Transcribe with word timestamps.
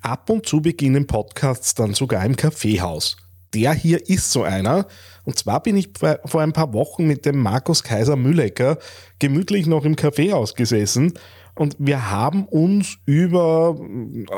Ab 0.00 0.30
und 0.30 0.46
zu 0.46 0.60
beginnen 0.60 1.06
Podcasts 1.06 1.74
dann 1.74 1.94
sogar 1.94 2.24
im 2.24 2.36
Kaffeehaus. 2.36 3.16
Der 3.54 3.72
hier 3.74 4.08
ist 4.08 4.30
so 4.30 4.42
einer. 4.42 4.86
Und 5.24 5.38
zwar 5.38 5.62
bin 5.62 5.76
ich 5.76 5.90
vor 6.24 6.40
ein 6.40 6.52
paar 6.52 6.72
Wochen 6.72 7.06
mit 7.06 7.26
dem 7.26 7.38
Markus 7.38 7.82
Kaiser 7.82 8.16
Müllecker 8.16 8.78
gemütlich 9.18 9.66
noch 9.66 9.84
im 9.84 9.96
Kaffeehaus 9.96 10.54
gesessen 10.54 11.14
und 11.60 11.76
wir 11.78 12.10
haben 12.10 12.46
uns 12.46 12.96
über 13.04 13.76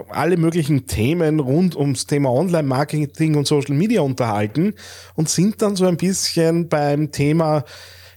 alle 0.09 0.37
möglichen 0.37 0.89
Themen 0.89 1.39
rund 1.39 1.77
ums 1.77 2.07
Thema 2.07 2.31
Online-Marketing 2.33 3.37
und 3.37 3.47
Social 3.47 3.77
Media 3.77 4.01
unterhalten 4.01 4.75
und 5.15 5.29
sind 5.29 5.63
dann 5.63 5.77
so 5.77 5.87
ein 5.87 5.97
bisschen 5.97 6.69
beim 6.69 7.13
Thema 7.13 7.65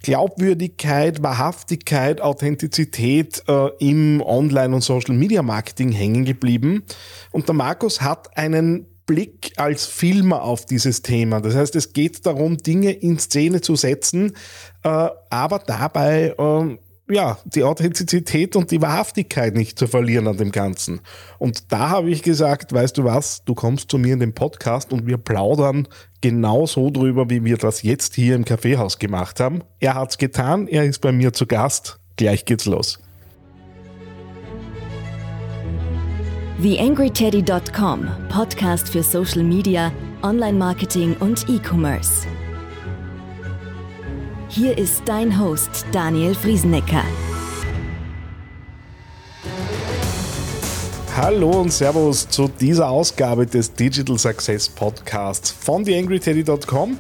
Glaubwürdigkeit, 0.06 1.24
Wahrhaftigkeit, 1.24 2.22
Authentizität 2.22 3.42
äh, 3.48 3.70
im 3.80 4.22
Online- 4.22 4.76
und 4.76 4.82
Social-Media-Marketing 4.82 5.92
hängen 5.92 6.26
geblieben. 6.26 6.84
Und 7.32 7.48
der 7.48 7.56
Markus 7.56 8.02
hat 8.02 8.38
einen 8.38 8.86
Blick 9.08 9.54
als 9.58 9.88
Filmer 9.88 10.44
auf 10.44 10.68
dieses 10.68 11.02
Thema. 11.02 11.42
Das 11.42 11.56
heißt, 11.56 11.76
es 11.76 11.92
geht 11.94 12.24
darum, 12.24 12.58
Dinge 12.58 12.92
in 12.92 13.18
Szene 13.18 13.62
zu 13.62 13.76
setzen, 13.76 14.34
äh, 14.84 15.10
aber 15.32 15.58
dabei 15.66 16.36
äh, 16.38 16.78
ja, 17.08 17.38
die 17.46 17.64
Authentizität 17.64 18.56
und 18.56 18.72
die 18.72 18.82
Wahrhaftigkeit 18.82 19.56
nicht 19.56 19.78
zu 19.78 19.88
verlieren 19.88 20.28
an 20.28 20.38
dem 20.38 20.52
Ganzen. 20.52 21.02
Und 21.38 21.72
da 21.72 21.90
habe 21.90 22.10
ich 22.10 22.24
gesagt, 22.24 22.74
weißt 22.74 22.98
du 22.98 23.04
was, 23.04 23.44
du 23.46 23.54
kommst 23.54 23.92
zu 23.92 23.98
mir 23.98 24.14
in 24.14 24.20
den 24.20 24.34
Podcast 24.34 24.92
und 24.92 25.06
wir 25.06 25.18
plaudern 25.18 25.88
genau 26.22 26.66
so 26.66 26.90
drüber, 26.90 27.30
wie 27.30 27.44
wir 27.44 27.58
das 27.58 27.84
jetzt 27.84 28.16
hier 28.16 28.36
im 28.36 28.46
Kaffeehaus 28.46 28.98
gemacht 28.98 29.40
haben. 29.40 29.62
Er 29.80 29.94
hat's 29.94 30.18
getan, 30.18 30.68
er 30.68 30.86
ist 30.86 31.00
bei 31.00 31.12
mir 31.12 31.34
zu 31.34 31.46
Gast. 31.46 32.00
Gleich 32.16 32.46
geht's 32.46 32.66
los. 32.66 33.00
TheAngryTeddy.com, 36.62 38.08
Podcast 38.30 38.90
für 38.90 39.04
Social 39.04 39.44
Media, 39.44 39.92
Online-Marketing 40.24 41.16
und 41.20 41.48
E-Commerce. 41.50 42.26
Hier 44.58 44.78
ist 44.78 45.02
dein 45.04 45.38
Host 45.38 45.86
Daniel 45.92 46.34
Friesenecker. 46.34 47.04
Hallo 51.14 51.60
und 51.60 51.74
Servus 51.74 52.30
zu 52.30 52.48
dieser 52.48 52.88
Ausgabe 52.88 53.46
des 53.46 53.74
Digital 53.74 54.18
Success 54.18 54.70
Podcasts 54.70 55.52
von 55.52 55.84
TheAngryTeddy.com. 55.84 56.98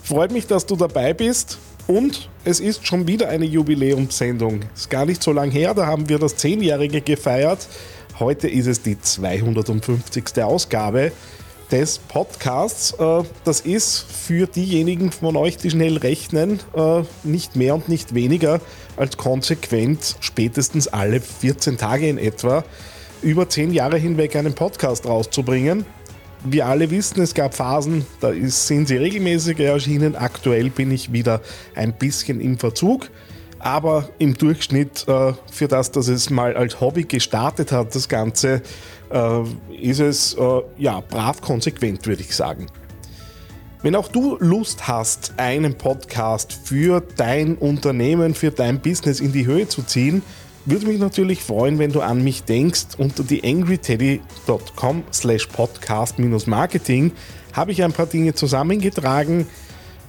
Freut 0.00 0.30
mich, 0.30 0.46
dass 0.46 0.64
du 0.64 0.76
dabei 0.76 1.12
bist. 1.12 1.58
Und 1.88 2.30
es 2.44 2.60
ist 2.60 2.86
schon 2.86 3.08
wieder 3.08 3.30
eine 3.30 3.46
Jubiläumssendung. 3.46 4.60
Ist 4.72 4.88
gar 4.88 5.04
nicht 5.04 5.24
so 5.24 5.32
lange 5.32 5.50
her, 5.50 5.74
da 5.74 5.86
haben 5.86 6.08
wir 6.08 6.20
das 6.20 6.36
Zehnjährige 6.36 7.00
gefeiert. 7.00 7.66
Heute 8.20 8.46
ist 8.46 8.68
es 8.68 8.80
die 8.80 9.00
250. 9.00 10.40
Ausgabe 10.40 11.10
des 11.72 11.98
Podcasts. 11.98 12.92
Äh, 12.92 13.24
das 13.44 13.60
ist 13.60 13.98
für 13.98 14.46
diejenigen 14.46 15.10
von 15.10 15.36
euch, 15.36 15.56
die 15.56 15.70
schnell 15.70 15.96
rechnen, 15.96 16.60
äh, 16.76 17.02
nicht 17.24 17.56
mehr 17.56 17.74
und 17.74 17.88
nicht 17.88 18.14
weniger 18.14 18.60
als 18.96 19.16
konsequent 19.16 20.16
spätestens 20.20 20.86
alle 20.86 21.20
14 21.20 21.78
Tage 21.78 22.08
in 22.08 22.18
etwa 22.18 22.62
über 23.22 23.48
10 23.48 23.72
Jahre 23.72 23.96
hinweg 23.96 24.36
einen 24.36 24.54
Podcast 24.54 25.06
rauszubringen. 25.06 25.86
Wir 26.44 26.66
alle 26.66 26.90
wissen, 26.90 27.22
es 27.22 27.34
gab 27.34 27.54
Phasen, 27.54 28.04
da 28.20 28.32
sind 28.44 28.88
sie 28.88 28.96
regelmäßiger 28.96 29.64
erschienen. 29.64 30.14
Aktuell 30.14 30.70
bin 30.70 30.90
ich 30.90 31.12
wieder 31.12 31.40
ein 31.74 31.94
bisschen 31.94 32.40
im 32.40 32.58
Verzug 32.58 33.08
aber 33.62 34.08
im 34.18 34.34
Durchschnitt 34.34 35.06
äh, 35.08 35.32
für 35.50 35.68
das, 35.68 35.90
dass 35.92 36.08
es 36.08 36.30
mal 36.30 36.56
als 36.56 36.80
Hobby 36.80 37.04
gestartet 37.04 37.72
hat, 37.72 37.94
das 37.94 38.08
Ganze, 38.08 38.62
äh, 39.10 39.42
ist 39.80 40.00
es 40.00 40.34
äh, 40.34 40.62
ja 40.78 41.00
brav 41.00 41.40
konsequent, 41.40 42.06
würde 42.06 42.22
ich 42.22 42.34
sagen. 42.34 42.66
Wenn 43.82 43.96
auch 43.96 44.08
du 44.08 44.36
Lust 44.38 44.86
hast, 44.86 45.34
einen 45.38 45.74
Podcast 45.74 46.58
für 46.64 47.02
dein 47.16 47.56
Unternehmen, 47.56 48.34
für 48.34 48.50
dein 48.50 48.80
Business 48.80 49.20
in 49.20 49.32
die 49.32 49.46
Höhe 49.46 49.66
zu 49.68 49.82
ziehen, 49.82 50.22
würde 50.66 50.86
mich 50.86 51.00
natürlich 51.00 51.42
freuen, 51.42 51.78
wenn 51.80 51.90
du 51.90 52.00
an 52.00 52.22
mich 52.22 52.44
denkst. 52.44 52.96
Unter 52.98 53.24
die 53.24 53.42
angryteddy.com 53.42 55.02
slash 55.12 55.46
podcast-marketing 55.48 57.12
habe 57.52 57.72
ich 57.72 57.82
ein 57.82 57.92
paar 57.92 58.06
Dinge 58.06 58.34
zusammengetragen. 58.34 59.46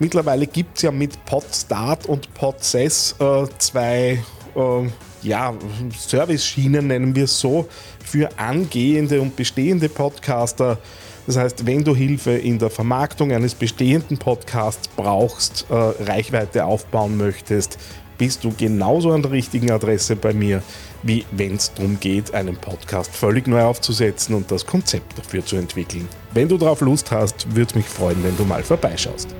Mittlerweile 0.03 0.47
gibt 0.47 0.75
es 0.75 0.81
ja 0.81 0.91
mit 0.91 1.23
Podstart 1.23 2.07
und 2.07 2.33
Podsess 2.33 3.15
äh, 3.21 3.45
zwei 3.57 4.21
äh, 4.53 4.89
ja, 5.21 5.53
Service-Schienen, 5.97 6.87
nennen 6.87 7.15
wir 7.15 7.23
es 7.23 7.39
so, 7.39 7.69
für 8.03 8.29
angehende 8.37 9.21
und 9.21 9.37
bestehende 9.37 9.87
Podcaster. 9.87 10.77
Das 11.25 11.37
heißt, 11.37 11.65
wenn 11.65 11.85
du 11.85 11.95
Hilfe 11.95 12.31
in 12.31 12.59
der 12.59 12.69
Vermarktung 12.69 13.31
eines 13.31 13.55
bestehenden 13.55 14.17
Podcasts 14.17 14.89
brauchst, 14.89 15.67
äh, 15.69 15.73
Reichweite 15.73 16.65
aufbauen 16.65 17.15
möchtest, 17.15 17.77
bist 18.17 18.43
du 18.43 18.51
genauso 18.51 19.13
an 19.13 19.21
der 19.21 19.31
richtigen 19.31 19.71
Adresse 19.71 20.17
bei 20.17 20.33
mir, 20.33 20.61
wie 21.01 21.25
wenn 21.31 21.55
es 21.55 21.73
darum 21.73 21.97
geht, 21.97 22.33
einen 22.33 22.57
Podcast 22.57 23.15
völlig 23.15 23.47
neu 23.47 23.61
aufzusetzen 23.61 24.35
und 24.35 24.51
das 24.51 24.65
Konzept 24.65 25.17
dafür 25.17 25.45
zu 25.45 25.55
entwickeln. 25.55 26.09
Wenn 26.33 26.49
du 26.49 26.57
darauf 26.57 26.81
Lust 26.81 27.09
hast, 27.09 27.55
würde 27.55 27.77
mich 27.77 27.85
freuen, 27.85 28.21
wenn 28.21 28.35
du 28.35 28.43
mal 28.43 28.63
vorbeischaust. 28.63 29.33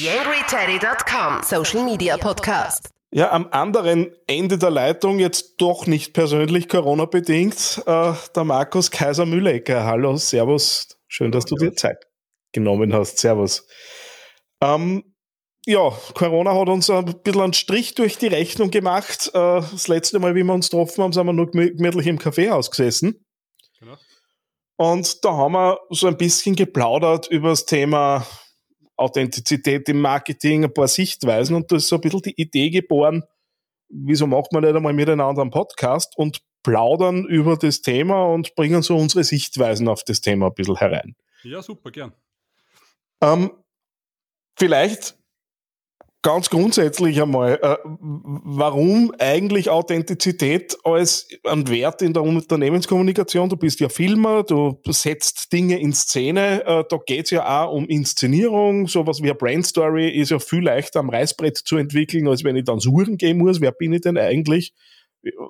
YangryTeddy.com 0.00 1.42
Social 1.42 1.84
Media 1.84 2.16
Podcast. 2.16 2.88
Ja, 3.12 3.32
am 3.32 3.48
anderen 3.50 4.10
Ende 4.26 4.56
der 4.56 4.70
Leitung, 4.70 5.18
jetzt 5.18 5.56
doch 5.58 5.86
nicht 5.86 6.14
persönlich 6.14 6.70
Corona-bedingt, 6.70 7.82
äh, 7.84 8.14
der 8.34 8.44
Markus 8.44 8.90
Kaiser-Müllecker. 8.90 9.84
Hallo, 9.84 10.16
Servus. 10.16 10.88
Schön, 11.06 11.32
dass 11.32 11.44
du 11.44 11.54
dir 11.56 11.74
Zeit 11.74 12.06
genommen 12.52 12.94
hast. 12.94 13.18
Servus. 13.18 13.66
Ähm, 14.62 15.04
ja, 15.66 15.90
Corona 16.14 16.54
hat 16.54 16.70
uns 16.70 16.88
ein 16.88 17.04
bisschen 17.22 17.42
einen 17.42 17.52
Strich 17.52 17.94
durch 17.94 18.16
die 18.16 18.28
Rechnung 18.28 18.70
gemacht. 18.70 19.30
Äh, 19.34 19.60
das 19.60 19.86
letzte 19.86 20.18
Mal, 20.18 20.34
wie 20.34 20.44
wir 20.44 20.54
uns 20.54 20.70
getroffen 20.70 21.04
haben, 21.04 21.12
sind 21.12 21.26
wir 21.26 21.34
nur 21.34 21.50
gemütlich 21.50 22.06
im 22.06 22.18
Kaffeehaus 22.18 22.70
gesessen. 22.70 23.22
Genau. 23.78 23.98
Und 24.78 25.22
da 25.26 25.32
haben 25.36 25.52
wir 25.52 25.78
so 25.90 26.06
ein 26.06 26.16
bisschen 26.16 26.56
geplaudert 26.56 27.26
über 27.26 27.50
das 27.50 27.66
Thema 27.66 28.26
Authentizität 29.00 29.88
im 29.88 30.00
Marketing, 30.00 30.64
ein 30.64 30.74
paar 30.74 30.88
Sichtweisen 30.88 31.56
und 31.56 31.70
da 31.72 31.76
ist 31.76 31.88
so 31.88 31.96
ein 31.96 32.00
bisschen 32.00 32.22
die 32.22 32.40
Idee 32.40 32.70
geboren, 32.70 33.24
wieso 33.88 34.26
macht 34.26 34.52
man 34.52 34.62
nicht 34.62 34.74
einmal 34.74 34.92
miteinander 34.92 35.42
einen 35.42 35.50
Podcast 35.50 36.16
und 36.16 36.40
plaudern 36.62 37.24
über 37.24 37.56
das 37.56 37.82
Thema 37.82 38.24
und 38.26 38.54
bringen 38.54 38.82
so 38.82 38.96
unsere 38.96 39.24
Sichtweisen 39.24 39.88
auf 39.88 40.04
das 40.04 40.20
Thema 40.20 40.46
ein 40.48 40.54
bisschen 40.54 40.76
herein. 40.76 41.16
Ja, 41.42 41.62
super, 41.62 41.90
gern. 41.90 42.12
Ähm, 43.22 43.50
vielleicht 44.58 45.16
ganz 46.22 46.50
grundsätzlich 46.50 47.20
einmal, 47.22 47.58
äh, 47.62 47.76
warum 47.84 49.12
eigentlich 49.18 49.70
Authentizität 49.70 50.76
als 50.84 51.28
ein 51.44 51.68
Wert 51.68 52.02
in 52.02 52.12
der 52.12 52.22
Unternehmenskommunikation? 52.22 53.48
Du 53.48 53.56
bist 53.56 53.80
ja 53.80 53.88
Filmer, 53.88 54.42
du 54.42 54.78
setzt 54.88 55.52
Dinge 55.52 55.78
in 55.78 55.92
Szene, 55.92 56.64
äh, 56.64 56.84
da 56.88 56.98
geht 57.04 57.26
es 57.26 57.30
ja 57.30 57.64
auch 57.64 57.72
um 57.72 57.86
Inszenierung, 57.86 58.86
sowas 58.86 59.20
wie 59.22 59.30
eine 59.30 59.34
Brandstory 59.34 60.10
ist 60.10 60.30
ja 60.30 60.38
viel 60.38 60.64
leichter 60.64 61.00
am 61.00 61.10
Reißbrett 61.10 61.56
zu 61.56 61.76
entwickeln, 61.76 62.28
als 62.28 62.44
wenn 62.44 62.56
ich 62.56 62.64
dann 62.64 62.80
suchen 62.80 63.16
gehen 63.16 63.38
muss, 63.38 63.60
wer 63.60 63.72
bin 63.72 63.92
ich 63.92 64.02
denn 64.02 64.18
eigentlich? 64.18 64.74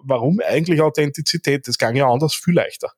Warum 0.02 0.40
eigentlich 0.44 0.80
Authentizität? 0.80 1.66
Das 1.68 1.78
kann 1.78 1.94
ja 1.94 2.08
anders 2.08 2.34
viel 2.34 2.54
leichter. 2.54 2.92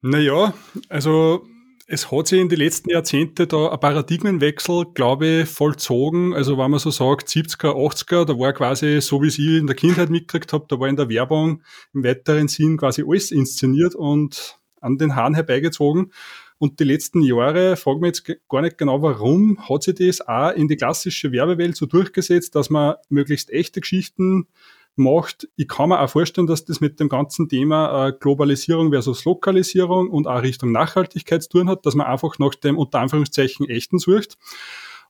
Naja, 0.00 0.54
also 0.88 1.46
es 1.88 2.10
hat 2.10 2.26
sich 2.26 2.40
in 2.40 2.48
den 2.48 2.58
letzten 2.58 2.90
Jahrzehnten 2.90 3.46
da 3.46 3.70
ein 3.70 3.78
Paradigmenwechsel, 3.78 4.86
glaube 4.94 5.26
ich, 5.26 5.48
vollzogen. 5.48 6.34
Also 6.34 6.58
wenn 6.58 6.70
man 6.70 6.80
so 6.80 6.90
sagt, 6.90 7.28
70er, 7.28 7.74
80er, 7.74 8.24
da 8.24 8.36
war 8.36 8.52
quasi, 8.52 9.00
so 9.00 9.22
wie 9.22 9.28
ich 9.28 9.38
in 9.38 9.68
der 9.68 9.76
Kindheit 9.76 10.10
mitgekriegt 10.10 10.52
habe, 10.52 10.66
da 10.68 10.80
war 10.80 10.88
in 10.88 10.96
der 10.96 11.08
Werbung 11.08 11.62
im 11.94 12.02
weiteren 12.02 12.48
Sinn 12.48 12.76
quasi 12.76 13.04
alles 13.06 13.30
inszeniert 13.30 13.94
und 13.94 14.58
an 14.80 14.98
den 14.98 15.14
Haaren 15.14 15.34
herbeigezogen. 15.34 16.12
Und 16.58 16.80
die 16.80 16.84
letzten 16.84 17.22
Jahre, 17.22 17.76
fragen 17.76 18.00
wir 18.00 18.08
jetzt 18.08 18.24
gar 18.48 18.62
nicht 18.62 18.78
genau 18.78 19.02
warum, 19.02 19.68
hat 19.68 19.84
sich 19.84 19.94
das 19.94 20.26
auch 20.26 20.52
in 20.52 20.66
die 20.68 20.76
klassische 20.76 21.30
Werbewelt 21.30 21.76
so 21.76 21.86
durchgesetzt, 21.86 22.56
dass 22.56 22.68
man 22.68 22.96
möglichst 23.10 23.50
echte 23.50 23.80
Geschichten 23.80 24.48
macht. 24.96 25.48
Ich 25.56 25.68
kann 25.68 25.90
mir 25.90 26.00
auch 26.00 26.10
vorstellen, 26.10 26.46
dass 26.46 26.64
das 26.64 26.80
mit 26.80 26.98
dem 27.00 27.08
ganzen 27.08 27.48
Thema 27.48 28.08
äh, 28.08 28.12
Globalisierung 28.12 28.90
versus 28.90 29.24
Lokalisierung 29.24 30.10
und 30.10 30.26
auch 30.26 30.42
Richtung 30.42 30.72
Nachhaltigkeit 30.72 31.42
zu 31.42 31.50
tun 31.50 31.68
hat, 31.68 31.86
dass 31.86 31.94
man 31.94 32.06
einfach 32.06 32.38
nach 32.38 32.54
dem 32.54 32.78
unter 32.78 33.00
Anführungszeichen 33.00 33.68
echten 33.68 33.98
sucht. 33.98 34.36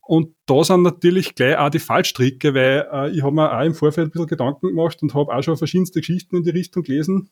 Und 0.03 0.35
da 0.47 0.63
sind 0.63 0.83
natürlich 0.83 1.35
gleich 1.35 1.57
auch 1.59 1.71
die 1.71 1.81
Fallstricke, 1.81 2.55
weil 2.55 2.89
äh, 2.93 3.11
ich 3.11 3.23
habe 3.23 3.35
mir 3.35 3.57
auch 3.57 3.65
im 3.65 3.75
Vorfeld 3.75 4.09
ein 4.09 4.11
bisschen 4.13 4.29
Gedanken 4.29 4.69
gemacht 4.69 5.03
und 5.03 5.15
habe 5.15 5.35
auch 5.35 5.43
schon 5.43 5.57
verschiedenste 5.57 6.01
Geschichten 6.01 6.37
in 6.37 6.45
die 6.45 6.51
Richtung 6.51 6.85
gelesen. 6.85 7.31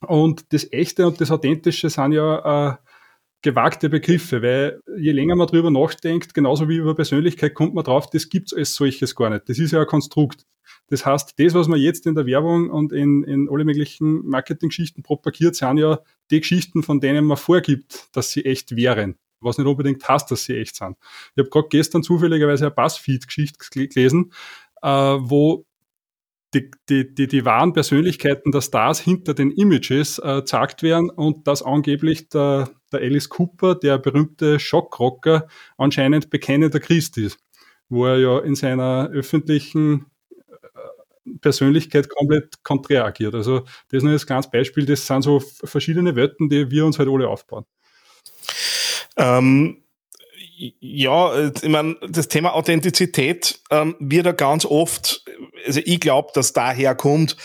Und 0.00 0.52
das 0.52 0.72
Echte 0.72 1.06
und 1.06 1.20
das 1.20 1.30
Authentische 1.30 1.90
sind 1.90 2.12
ja 2.12 2.70
äh, 2.70 2.76
gewagte 3.42 3.88
Begriffe, 3.88 4.42
weil 4.42 4.80
je 4.96 5.12
länger 5.12 5.36
man 5.36 5.46
drüber 5.46 5.70
nachdenkt, 5.70 6.34
genauso 6.34 6.68
wie 6.68 6.76
über 6.76 6.94
Persönlichkeit, 6.94 7.54
kommt 7.54 7.74
man 7.74 7.84
drauf, 7.84 8.08
das 8.10 8.28
gibt's 8.28 8.54
als 8.54 8.74
solches 8.74 9.14
gar 9.14 9.30
nicht. 9.30 9.48
Das 9.48 9.58
ist 9.58 9.72
ja 9.72 9.80
ein 9.80 9.86
Konstrukt. 9.86 10.44
Das 10.88 11.04
heißt, 11.04 11.38
das, 11.38 11.54
was 11.54 11.68
man 11.68 11.78
jetzt 11.78 12.06
in 12.06 12.14
der 12.14 12.26
Werbung 12.26 12.70
und 12.70 12.92
in, 12.92 13.22
in 13.24 13.48
alle 13.50 13.64
möglichen 13.64 14.26
Marketing-Geschichten 14.26 15.02
propagiert, 15.02 15.54
sind 15.54 15.78
ja 15.78 16.00
die 16.30 16.40
Geschichten, 16.40 16.82
von 16.82 17.00
denen 17.00 17.24
man 17.24 17.36
vorgibt, 17.36 18.08
dass 18.12 18.30
sie 18.30 18.44
echt 18.44 18.74
wären. 18.74 19.16
Was 19.40 19.58
nicht 19.58 19.66
unbedingt 19.66 20.06
heißt, 20.08 20.30
dass 20.30 20.44
sie 20.44 20.56
echt 20.56 20.76
sind. 20.76 20.96
Ich 21.34 21.40
habe 21.40 21.50
gerade 21.50 21.68
gestern 21.68 22.02
zufälligerweise 22.02 22.66
eine 22.66 22.74
Buzzfeed-Geschichte 22.74 23.58
gelesen, 23.70 24.32
äh, 24.82 24.88
wo 24.88 25.64
die, 26.54 26.70
die, 26.88 27.14
die, 27.14 27.28
die 27.28 27.44
wahren 27.44 27.72
Persönlichkeiten 27.72 28.52
der 28.52 28.62
Stars 28.62 29.00
hinter 29.00 29.34
den 29.34 29.50
Images 29.50 30.18
äh, 30.18 30.36
gezeigt 30.36 30.82
werden 30.82 31.10
und 31.10 31.46
dass 31.46 31.62
angeblich 31.62 32.30
der, 32.30 32.70
der 32.90 33.00
Alice 33.00 33.28
Cooper, 33.28 33.74
der 33.74 33.98
berühmte 33.98 34.58
Schockrocker, 34.58 35.46
anscheinend 35.76 36.30
bekennender 36.30 36.80
Christ 36.80 37.18
ist, 37.18 37.38
wo 37.88 38.06
er 38.06 38.18
ja 38.18 38.38
in 38.38 38.54
seiner 38.54 39.10
öffentlichen 39.10 40.06
Persönlichkeit 41.40 42.08
komplett 42.08 42.62
konträr 42.62 43.04
agiert. 43.04 43.34
Also 43.34 43.60
das 43.60 43.98
ist 43.98 44.02
nur 44.02 44.12
ein 44.12 44.18
kleines 44.18 44.50
Beispiel, 44.50 44.86
das 44.86 45.06
sind 45.06 45.22
so 45.22 45.40
verschiedene 45.40 46.16
Welten, 46.16 46.48
die 46.48 46.70
wir 46.70 46.84
uns 46.86 46.98
halt 46.98 47.08
alle 47.08 47.28
aufbauen. 47.28 47.64
Ähm, 49.16 49.82
ja, 50.80 51.48
ich 51.48 51.68
meine, 51.68 51.96
das 52.08 52.28
Thema 52.28 52.54
Authentizität 52.54 53.60
ähm, 53.70 53.94
wird 54.00 54.26
ja 54.26 54.32
ganz 54.32 54.64
oft, 54.64 55.24
also 55.66 55.80
ich 55.84 56.00
glaube, 56.00 56.30
dass 56.34 56.52
daher 56.52 56.94
kommt, 56.94 57.36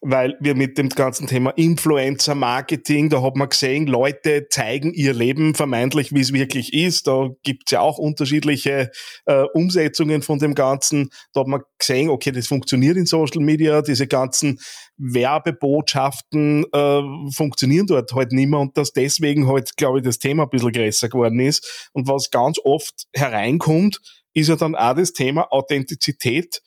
weil 0.00 0.36
wir 0.40 0.54
mit 0.54 0.78
dem 0.78 0.88
ganzen 0.88 1.26
Thema 1.26 1.50
Influencer-Marketing, 1.50 3.08
da 3.08 3.22
hat 3.22 3.36
man 3.36 3.48
gesehen, 3.48 3.86
Leute 3.86 4.46
zeigen 4.48 4.92
ihr 4.92 5.14
Leben 5.14 5.54
vermeintlich, 5.54 6.12
wie 6.12 6.20
es 6.20 6.32
wirklich 6.32 6.74
ist. 6.74 7.06
Da 7.06 7.30
gibt's 7.42 7.72
ja 7.72 7.80
auch 7.80 7.98
unterschiedliche 7.98 8.90
äh, 9.24 9.44
Umsetzungen 9.54 10.22
von 10.22 10.38
dem 10.38 10.54
Ganzen. 10.54 11.10
Da 11.32 11.40
hat 11.40 11.48
man 11.48 11.62
gesehen, 11.78 12.10
okay, 12.10 12.30
das 12.30 12.46
funktioniert 12.46 12.96
in 12.96 13.06
Social 13.06 13.42
Media, 13.42 13.82
diese 13.82 14.06
ganzen 14.06 14.58
Werbebotschaften 14.98 16.64
äh, 16.72 17.02
funktionieren 17.32 17.86
dort 17.86 18.12
halt 18.12 18.32
nicht 18.32 18.48
mehr 18.48 18.60
und 18.60 18.76
dass 18.76 18.92
deswegen 18.92 19.48
halt, 19.48 19.76
glaube 19.76 19.98
ich, 19.98 20.04
das 20.04 20.18
Thema 20.18 20.44
ein 20.44 20.50
bisschen 20.50 20.72
größer 20.72 21.08
geworden 21.08 21.40
ist. 21.40 21.90
Und 21.92 22.06
was 22.06 22.30
ganz 22.30 22.58
oft 22.62 23.06
hereinkommt, 23.14 24.00
ist 24.34 24.48
ja 24.48 24.56
dann 24.56 24.74
auch 24.74 24.94
das 24.94 25.12
Thema 25.12 25.50
Authentizität 25.50 26.60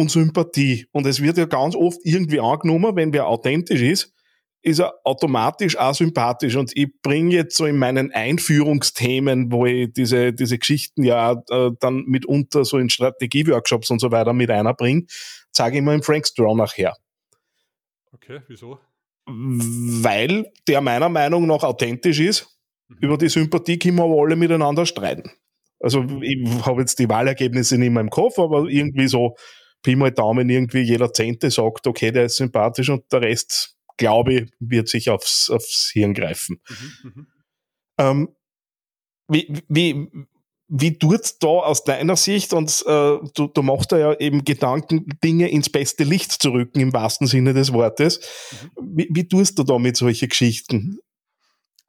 und 0.00 0.10
Sympathie. 0.10 0.86
Und 0.92 1.06
es 1.06 1.22
wird 1.22 1.36
ja 1.36 1.44
ganz 1.44 1.76
oft 1.76 2.00
irgendwie 2.04 2.40
angenommen, 2.40 2.96
wenn 2.96 3.12
wer 3.12 3.26
authentisch 3.26 3.82
ist, 3.82 4.14
ist 4.62 4.80
er 4.80 4.94
automatisch 5.04 5.76
auch 5.76 5.94
sympathisch. 5.94 6.56
Und 6.56 6.72
ich 6.74 6.88
bringe 7.02 7.34
jetzt 7.34 7.56
so 7.56 7.66
in 7.66 7.78
meinen 7.78 8.12
Einführungsthemen, 8.12 9.52
wo 9.52 9.66
ich 9.66 9.92
diese, 9.92 10.32
diese 10.32 10.58
Geschichten 10.58 11.04
ja 11.04 11.42
äh, 11.50 11.70
dann 11.80 12.04
mitunter 12.06 12.64
so 12.64 12.78
in 12.78 12.90
Strategieworkshops 12.90 13.90
und 13.90 14.00
so 14.00 14.10
weiter 14.10 14.32
mit 14.32 14.50
einer 14.50 14.74
bringe, 14.74 15.04
sage 15.52 15.78
ich 15.78 15.82
mal 15.82 15.94
im 15.94 16.02
Frank 16.02 16.26
Stronach 16.26 16.76
her. 16.76 16.96
Okay, 18.12 18.40
wieso? 18.48 18.78
Weil 19.26 20.50
der 20.66 20.80
meiner 20.80 21.08
Meinung 21.08 21.46
nach 21.46 21.62
authentisch 21.62 22.20
ist. 22.20 22.58
Mhm. 22.88 22.96
Über 23.00 23.18
die 23.18 23.28
Sympathie 23.28 23.78
können 23.78 23.96
wir 23.96 24.04
alle 24.04 24.36
miteinander 24.36 24.84
streiten. 24.84 25.30
Also 25.78 26.04
ich 26.20 26.66
habe 26.66 26.82
jetzt 26.82 26.98
die 26.98 27.08
Wahlergebnisse 27.08 27.78
nicht 27.78 27.90
mehr 27.90 28.02
im 28.02 28.10
Kopf, 28.10 28.38
aber 28.38 28.66
irgendwie 28.68 29.08
so 29.08 29.36
Pi 29.82 29.96
mal 29.96 30.12
Daumen 30.12 30.48
irgendwie 30.48 30.80
jeder 30.80 31.12
Zehnte 31.12 31.50
sagt, 31.50 31.86
okay, 31.86 32.12
der 32.12 32.24
ist 32.26 32.36
sympathisch 32.36 32.88
und 32.90 33.10
der 33.12 33.22
Rest, 33.22 33.76
glaube 33.96 34.34
ich, 34.34 34.50
wird 34.58 34.88
sich 34.88 35.10
aufs, 35.10 35.50
aufs 35.50 35.90
Hirn 35.92 36.14
greifen. 36.14 36.60
Mhm, 36.68 37.12
mhm. 37.14 37.26
ähm, 37.98 38.28
wie, 39.28 39.52
wie, 39.68 40.08
wie 40.68 40.98
tut 40.98 41.20
da 41.40 41.48
aus 41.48 41.84
deiner 41.84 42.16
Sicht, 42.16 42.52
und 42.52 42.84
äh, 42.86 43.18
du, 43.34 43.46
du 43.48 43.62
machst 43.62 43.92
da 43.92 43.98
ja 43.98 44.14
eben 44.18 44.44
Gedanken, 44.44 45.06
Dinge 45.22 45.50
ins 45.50 45.68
beste 45.68 46.04
Licht 46.04 46.30
zu 46.30 46.50
rücken, 46.50 46.80
im 46.80 46.92
wahrsten 46.92 47.26
Sinne 47.26 47.54
des 47.54 47.72
Wortes. 47.72 48.20
Mhm. 48.78 48.96
Wie, 48.96 49.08
wie 49.10 49.28
tust 49.28 49.58
du 49.58 49.62
da 49.62 49.78
mit 49.78 49.96
solchen 49.96 50.28
Geschichten? 50.28 50.98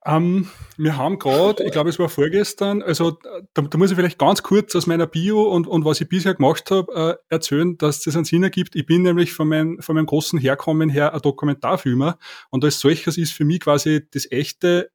Ähm, 0.04 0.48
wir 0.78 0.98
haben 0.98 1.20
gerade, 1.20 1.64
ich 1.64 1.72
glaube, 1.72 1.90
es 1.90 2.00
war 2.00 2.10
vorgestern, 2.10 2.82
also 2.82 3.12
da, 3.54 3.62
da, 3.62 3.78
muss 3.78 3.92
ich 3.92 3.96
vielleicht 3.96 4.18
ganz 4.18 4.42
kurz 4.42 4.76
aus 4.76 4.88
meiner 4.88 5.06
Bio 5.06 5.44
und, 5.44 5.68
und 5.68 5.86
was 5.86 6.02
ich 6.02 6.10
bisher 6.10 6.34
gemacht 6.34 6.72
habe, 6.72 7.20
äh, 7.30 7.34
erzählen, 7.34 7.78
dass 7.78 8.02
das 8.02 8.16
einen 8.16 8.26
Sinn 8.26 8.42
ergibt. 8.42 8.76
Ich 8.76 8.88
bin 8.88 9.04
nämlich 9.04 9.32
von, 9.32 9.48
mein, 9.48 9.80
von 9.80 9.96
meinem 9.96 10.08
großen 10.08 10.40
Herkommen 10.40 10.90
her 10.90 11.14
ein 11.14 11.22
Dokumentarfilmer 11.22 12.18
und 12.50 12.64
als 12.64 12.80
solches 12.80 13.18
ist 13.20 13.34
für 13.34 13.46
mich 13.46 13.60
quasi 13.60 14.02
das 14.12 14.32
echte 14.32 14.90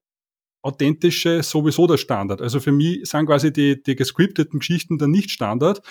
authentische 0.62 1.44
sowieso 1.44 1.86
der 1.86 1.98
Standard. 1.98 2.42
Also 2.42 2.58
für 2.58 2.72
mich 2.72 3.08
sind 3.08 3.26
quasi 3.26 3.52
die, 3.52 3.80
die 3.80 3.94
gescripteten 3.94 4.58
Geschichten 4.58 4.98
dann 4.98 5.12
nicht 5.12 5.30
Standard. 5.30 5.82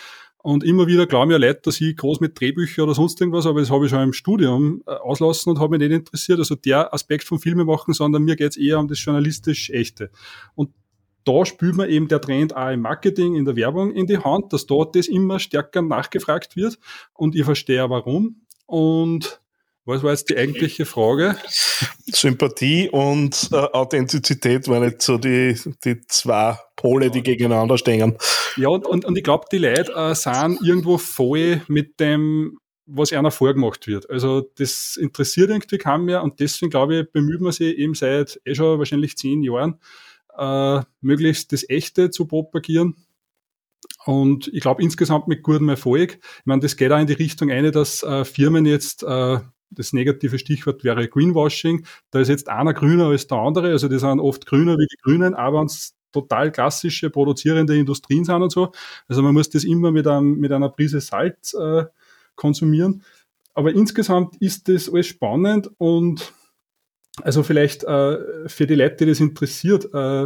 Und 0.46 0.64
immer 0.64 0.86
wieder 0.86 1.08
glauben 1.08 1.32
ja 1.32 1.38
Leute, 1.38 1.62
dass 1.64 1.82
ich 1.82 1.98
groß 1.98 2.20
mit 2.20 2.40
Drehbüchern 2.40 2.84
oder 2.84 2.94
sonst 2.94 3.20
irgendwas, 3.20 3.48
aber 3.48 3.62
das 3.62 3.72
habe 3.72 3.86
ich 3.86 3.90
schon 3.90 4.04
im 4.04 4.14
Studium 4.14 4.84
äh, 4.86 4.92
auslassen 4.92 5.50
und 5.50 5.60
habe 5.60 5.72
mich 5.72 5.80
nicht 5.80 5.98
interessiert. 5.98 6.38
Also 6.38 6.54
der 6.54 6.94
Aspekt 6.94 7.24
vom 7.24 7.40
Filme 7.40 7.66
machen, 7.66 7.96
sondern 7.96 8.22
mir 8.22 8.36
geht 8.36 8.52
es 8.52 8.58
eher 8.58 8.78
um 8.78 8.88
das 8.88 9.04
journalistisch 9.04 9.72
Echte. 9.72 10.12
Und 10.54 10.70
da 11.24 11.48
spürt 11.48 11.74
man 11.74 11.90
eben 11.90 12.08
der 12.10 12.22
Trend 12.22 12.56
auch 12.56 12.70
im 12.70 12.82
Marketing, 12.82 13.34
in 13.34 13.46
der 13.46 13.56
Werbung 13.56 13.92
in 13.92 14.06
die 14.06 14.20
Hand, 14.20 14.54
dass 14.54 14.68
dort 14.68 14.96
das 14.96 15.08
immer 15.08 15.40
stärker 15.40 15.82
nachgefragt 15.82 16.56
wird. 16.56 16.78
Und 17.16 17.34
ich 17.34 17.44
verstehe 17.44 17.90
warum. 17.90 18.42
Und 18.68 19.42
was 19.86 20.02
war 20.02 20.12
jetzt 20.12 20.30
die 20.30 20.38
eigentliche 20.38 20.86
Frage? 20.86 21.38
Sympathie 22.08 22.90
und 22.90 23.50
äh, 23.52 23.56
Authentizität 23.56 24.68
waren 24.68 24.84
jetzt 24.84 25.06
so 25.06 25.18
die, 25.18 25.58
die 25.84 26.02
zwei 26.08 26.58
Pole, 26.76 27.12
die 27.12 27.22
gegeneinander 27.22 27.78
stehen. 27.78 28.18
Ja, 28.58 28.70
und, 28.70 28.86
und, 28.86 29.06
und 29.06 29.18
ich 29.18 29.24
glaube, 29.24 29.46
die 29.52 29.60
Leute 29.60 29.94
äh, 29.94 30.16
sind 30.16 30.60
irgendwo 30.62 30.98
voll 30.98 31.62
mit 31.68 32.00
dem, 32.00 32.58
was 32.88 33.14
einer 33.14 33.32
vorgemacht 33.32 33.88
wird. 33.88 34.10
Also 34.10 34.42
das 34.58 34.98
interessiert 34.98 35.50
irgendwie 35.50 35.78
kaum 35.78 36.06
mehr 36.06 36.24
und 36.24 36.40
deswegen 36.40 36.70
glaube 36.70 37.02
ich, 37.02 37.12
bemüht 37.12 37.42
man 37.42 37.52
sich 37.52 37.78
eben 37.78 37.94
seit 37.94 38.40
eh 38.46 38.56
schon 38.56 38.80
wahrscheinlich 38.80 39.18
zehn 39.18 39.44
Jahren, 39.44 39.80
äh, 40.38 40.82
möglichst 41.02 41.52
das 41.52 41.68
Echte 41.70 42.10
zu 42.10 42.26
propagieren. 42.26 42.96
Und 44.06 44.50
ich 44.54 44.62
glaube 44.62 44.84
insgesamt 44.84 45.28
mit 45.28 45.44
gutem 45.44 45.70
Erfolg. 45.70 46.20
Ich 46.22 46.46
meine, 46.46 46.62
das 46.62 46.76
geht 46.76 46.92
auch 46.92 47.00
in 47.00 47.08
die 47.08 47.14
Richtung 47.14 47.52
eine, 47.52 47.72
dass 47.72 48.04
äh, 48.04 48.24
Firmen 48.24 48.66
jetzt 48.66 49.04
äh, 49.04 49.40
das 49.76 49.94
negative 49.94 50.40
Stichwort 50.40 50.84
wäre 50.84 51.08
Greenwashing. 51.08 51.86
Da 52.12 52.20
ist 52.20 52.30
jetzt 52.30 52.50
einer 52.50 52.74
grüner 52.74 53.08
als 53.08 53.28
der 53.28 53.38
andere, 53.38 53.72
also 53.72 53.88
die 53.88 54.00
sind 54.00 54.20
oft 54.20 54.46
grüner 54.46 54.78
wie 54.78 54.88
die 54.92 54.98
Grünen, 55.02 55.34
aber 55.34 55.64
es 55.64 55.96
total 56.12 56.52
klassische 56.52 57.10
produzierende 57.10 57.78
Industrien 57.78 58.24
sind 58.24 58.42
und 58.42 58.52
so. 58.52 58.72
Also 59.08 59.22
man 59.22 59.34
muss 59.34 59.50
das 59.50 59.64
immer 59.66 59.92
mit, 59.92 60.08
einem, 60.08 60.38
mit 60.38 60.52
einer 60.52 60.70
Prise 60.70 61.02
Salz 61.02 61.54
äh, 61.54 61.86
konsumieren. 62.36 63.04
Aber 63.54 63.74
insgesamt 63.74 64.38
ist 64.42 64.68
das 64.68 64.90
alles 64.90 65.08
spannend 65.08 65.70
und 65.78 66.34
also 67.22 67.44
vielleicht 67.44 67.84
äh, 67.84 68.48
für 68.48 68.68
die 68.68 68.76
Leute, 68.76 68.98
die 68.98 69.06
das 69.08 69.20
interessiert, 69.20 69.86
äh, 69.94 70.26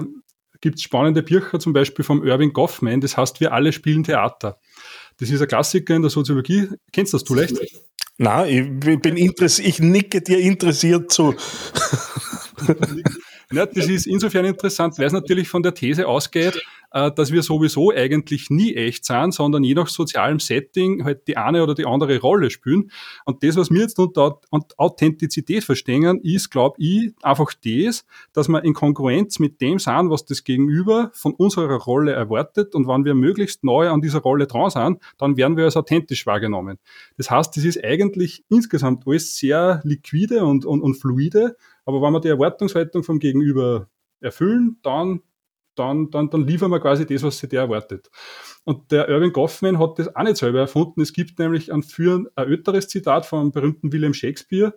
gibt 0.61 0.77
es 0.77 0.83
spannende 0.83 1.23
Bücher, 1.23 1.59
zum 1.59 1.73
Beispiel 1.73 2.03
vom 2.03 2.25
Irving 2.25 2.53
Goffman, 2.53 3.01
das 3.01 3.15
heißt 3.15 3.39
Wir 3.39 3.53
alle 3.53 3.71
spielen 3.71 4.03
Theater. 4.03 4.59
Das 5.17 5.29
ist 5.29 5.41
ein 5.41 5.47
Klassiker 5.47 5.95
in 5.95 6.01
der 6.01 6.11
Soziologie. 6.11 6.69
Kennst 6.91 7.13
du 7.13 7.17
das 7.17 7.23
du 7.23 7.35
leicht? 7.35 7.57
Na, 8.21 8.45
ich 8.45 8.69
bin 8.81 9.15
interessiert, 9.15 9.67
ich 9.69 9.79
nicke 9.79 10.21
dir 10.21 10.39
interessiert 10.39 11.09
zu. 11.09 11.35
Ja, 13.51 13.65
das 13.65 13.87
ist 13.87 14.05
insofern 14.05 14.45
interessant, 14.45 14.99
weil 14.99 15.07
es 15.07 15.13
natürlich 15.13 15.49
von 15.49 15.63
der 15.63 15.73
These 15.73 16.07
ausgeht, 16.07 16.61
äh, 16.91 17.11
dass 17.11 17.31
wir 17.31 17.41
sowieso 17.41 17.91
eigentlich 17.91 18.51
nie 18.51 18.75
echt 18.75 19.05
sind, 19.05 19.33
sondern 19.33 19.63
je 19.63 19.73
nach 19.73 19.87
sozialem 19.87 20.39
Setting 20.39 21.03
halt 21.03 21.27
die 21.27 21.35
eine 21.37 21.63
oder 21.63 21.73
die 21.73 21.85
andere 21.85 22.19
Rolle 22.19 22.51
spielen. 22.51 22.91
Und 23.25 23.43
das, 23.43 23.55
was 23.55 23.71
wir 23.71 23.81
jetzt 23.81 23.97
unter 23.97 24.39
Authentizität 24.77 25.63
verstehen, 25.63 26.19
ist, 26.21 26.51
glaube 26.51 26.75
ich, 26.79 27.11
einfach 27.23 27.51
das, 27.65 28.05
dass 28.33 28.49
wir 28.49 28.63
in 28.63 28.73
Konkurrenz 28.73 29.39
mit 29.39 29.61
dem 29.61 29.79
sind, 29.79 30.11
was 30.11 30.25
das 30.25 30.43
Gegenüber 30.43 31.09
von 31.13 31.33
unserer 31.33 31.77
Rolle 31.77 32.11
erwartet. 32.11 32.75
Und 32.75 32.87
wenn 32.87 33.03
wir 33.03 33.15
möglichst 33.15 33.63
neu 33.63 33.89
an 33.89 34.01
dieser 34.01 34.19
Rolle 34.19 34.45
dran 34.45 34.69
sind, 34.69 34.99
dann 35.17 35.37
werden 35.37 35.57
wir 35.57 35.65
als 35.65 35.75
authentisch 35.75 36.25
wahrgenommen. 36.27 36.77
Das 37.17 37.31
heißt, 37.31 37.57
das 37.57 37.63
ist 37.63 37.83
eigentlich 37.83 38.43
insgesamt 38.49 39.07
alles 39.07 39.37
sehr 39.37 39.81
liquide 39.83 40.45
und, 40.45 40.65
und, 40.65 40.81
und 40.81 40.95
fluide. 40.95 41.55
Aber 41.89 42.01
wenn 42.01 42.13
wir 42.13 42.21
die 42.21 42.27
Erwartungshaltung 42.29 43.03
vom 43.03 43.19
Gegenüber 43.19 43.89
erfüllen, 44.21 44.77
dann 44.83 45.21
dann, 45.79 46.11
dann, 46.11 46.29
dann 46.29 46.45
liefern 46.45 46.71
wir 46.71 46.79
quasi 46.79 47.05
das, 47.05 47.23
was 47.23 47.37
sich 47.37 47.49
der 47.49 47.61
erwartet. 47.61 48.09
Und 48.65 48.91
der 48.91 49.07
Irving 49.07 49.31
Goffman 49.31 49.79
hat 49.79 49.97
das 49.97 50.13
auch 50.13 50.23
nicht 50.23 50.37
selber 50.37 50.59
erfunden. 50.59 51.01
Es 51.01 51.13
gibt 51.13 51.39
nämlich 51.39 51.71
ein, 51.71 51.83
für 51.83 52.19
ein 52.19 52.27
älteres 52.35 52.89
Zitat 52.89 53.25
vom 53.25 53.51
berühmten 53.51 53.91
William 53.93 54.13
Shakespeare. 54.13 54.73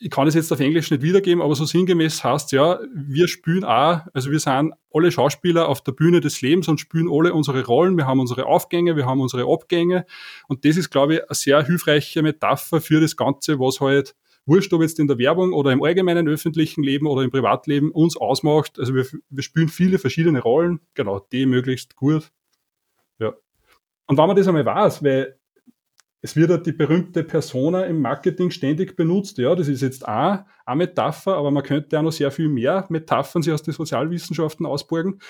Ich 0.00 0.10
kann 0.10 0.26
es 0.26 0.34
jetzt 0.34 0.52
auf 0.52 0.60
Englisch 0.60 0.90
nicht 0.90 1.02
wiedergeben, 1.02 1.40
aber 1.40 1.54
so 1.54 1.64
sinngemäß 1.64 2.22
heißt 2.22 2.52
ja, 2.52 2.78
wir 2.92 3.26
spielen 3.26 3.64
auch, 3.64 4.00
also 4.12 4.30
wir 4.30 4.40
sind 4.40 4.74
alle 4.92 5.10
Schauspieler 5.10 5.68
auf 5.68 5.82
der 5.82 5.92
Bühne 5.92 6.20
des 6.20 6.42
Lebens 6.42 6.68
und 6.68 6.78
spielen 6.78 7.08
alle 7.10 7.32
unsere 7.32 7.64
Rollen. 7.64 7.96
Wir 7.96 8.06
haben 8.06 8.20
unsere 8.20 8.44
Aufgänge, 8.44 8.96
wir 8.96 9.06
haben 9.06 9.20
unsere 9.20 9.50
Abgänge. 9.50 10.04
Und 10.46 10.64
das 10.64 10.76
ist, 10.76 10.90
glaube 10.90 11.14
ich, 11.14 11.20
eine 11.22 11.34
sehr 11.34 11.64
hilfreiche 11.64 12.22
Metapher 12.22 12.80
für 12.80 13.00
das 13.00 13.16
Ganze, 13.16 13.58
was 13.58 13.80
halt 13.80 14.14
wurscht, 14.46 14.72
ob 14.72 14.82
jetzt 14.82 14.98
in 14.98 15.08
der 15.08 15.18
Werbung 15.18 15.52
oder 15.52 15.72
im 15.72 15.82
allgemeinen 15.82 16.28
öffentlichen 16.28 16.82
Leben 16.82 17.06
oder 17.06 17.22
im 17.22 17.30
Privatleben 17.30 17.90
uns 17.90 18.16
ausmacht. 18.16 18.78
Also 18.78 18.94
wir, 18.94 19.06
wir 19.30 19.42
spielen 19.42 19.68
viele 19.68 19.98
verschiedene 19.98 20.40
Rollen, 20.40 20.80
genau, 20.94 21.20
die 21.32 21.46
möglichst 21.46 21.96
gut. 21.96 22.30
Ja. 23.18 23.34
Und 24.06 24.18
wenn 24.18 24.26
man 24.26 24.36
das 24.36 24.48
einmal 24.48 24.66
weiß, 24.66 25.02
weil 25.02 25.38
es 26.24 26.36
wird 26.36 26.50
halt 26.50 26.64
die 26.64 26.72
berühmte 26.72 27.22
Persona 27.22 27.84
im 27.84 28.00
Marketing 28.00 28.50
ständig 28.50 28.96
benutzt. 28.96 29.36
Ja, 29.36 29.54
das 29.54 29.68
ist 29.68 29.82
jetzt 29.82 30.08
auch 30.08 30.38
eine 30.64 30.76
Metapher, 30.78 31.34
aber 31.34 31.50
man 31.50 31.62
könnte 31.62 31.98
auch 31.98 32.02
noch 32.02 32.12
sehr 32.12 32.30
viel 32.30 32.48
mehr 32.48 32.86
Metaphern 32.88 33.42
sich 33.42 33.52
aus 33.52 33.62
den 33.62 33.74
Sozialwissenschaften 33.74 34.64
ausborgen. 34.64 35.20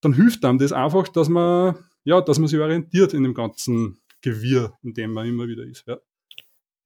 Dann 0.00 0.12
hilft 0.12 0.44
einem 0.44 0.58
das 0.58 0.72
einfach, 0.72 1.06
dass 1.06 1.28
man, 1.28 1.76
ja, 2.02 2.20
dass 2.20 2.40
man 2.40 2.48
sich 2.48 2.58
orientiert 2.58 3.14
in 3.14 3.22
dem 3.22 3.32
ganzen 3.32 4.00
Gewirr, 4.22 4.76
in 4.82 4.92
dem 4.92 5.12
man 5.12 5.28
immer 5.28 5.46
wieder 5.46 5.62
ist. 5.62 5.86
Ja. 5.86 5.98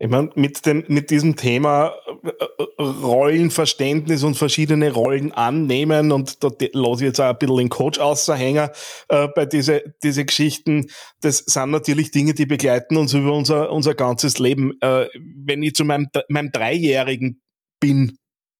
Ich 0.05 0.11
meine, 0.11 0.29
mit, 0.35 0.67
dem, 0.67 0.85
mit 0.89 1.09
diesem 1.09 1.35
Thema 1.35 1.95
äh, 2.23 2.29
äh, 2.29 2.83
Rollenverständnis 2.83 4.23
und 4.23 4.37
verschiedene 4.37 4.93
Rollen 4.93 5.33
annehmen 5.33 6.13
und 6.13 6.45
da 6.45 6.51
lasse 6.75 7.05
ich 7.05 7.09
jetzt 7.09 7.21
auch 7.21 7.31
ein 7.31 7.39
bisschen 7.39 7.57
den 7.57 7.69
Coach 7.71 7.99
außerhängen 7.99 8.69
äh, 9.09 9.29
bei 9.35 9.47
diese, 9.47 9.95
diese 10.03 10.27
Geschichten, 10.27 10.91
das 11.23 11.39
sind 11.39 11.71
natürlich 11.71 12.11
Dinge, 12.11 12.35
die 12.35 12.45
begleiten 12.45 12.99
uns 12.99 13.15
über 13.15 13.33
unser, 13.33 13.73
unser 13.73 13.95
ganzes 13.95 14.39
Leben. 14.39 14.79
Äh, 14.83 15.07
wenn 15.43 15.63
ich 15.63 15.75
zu 15.75 15.87
meinem, 15.87 16.09
meinem 16.29 16.53
Dreijährigen 16.53 17.41
bin, 17.81 18.19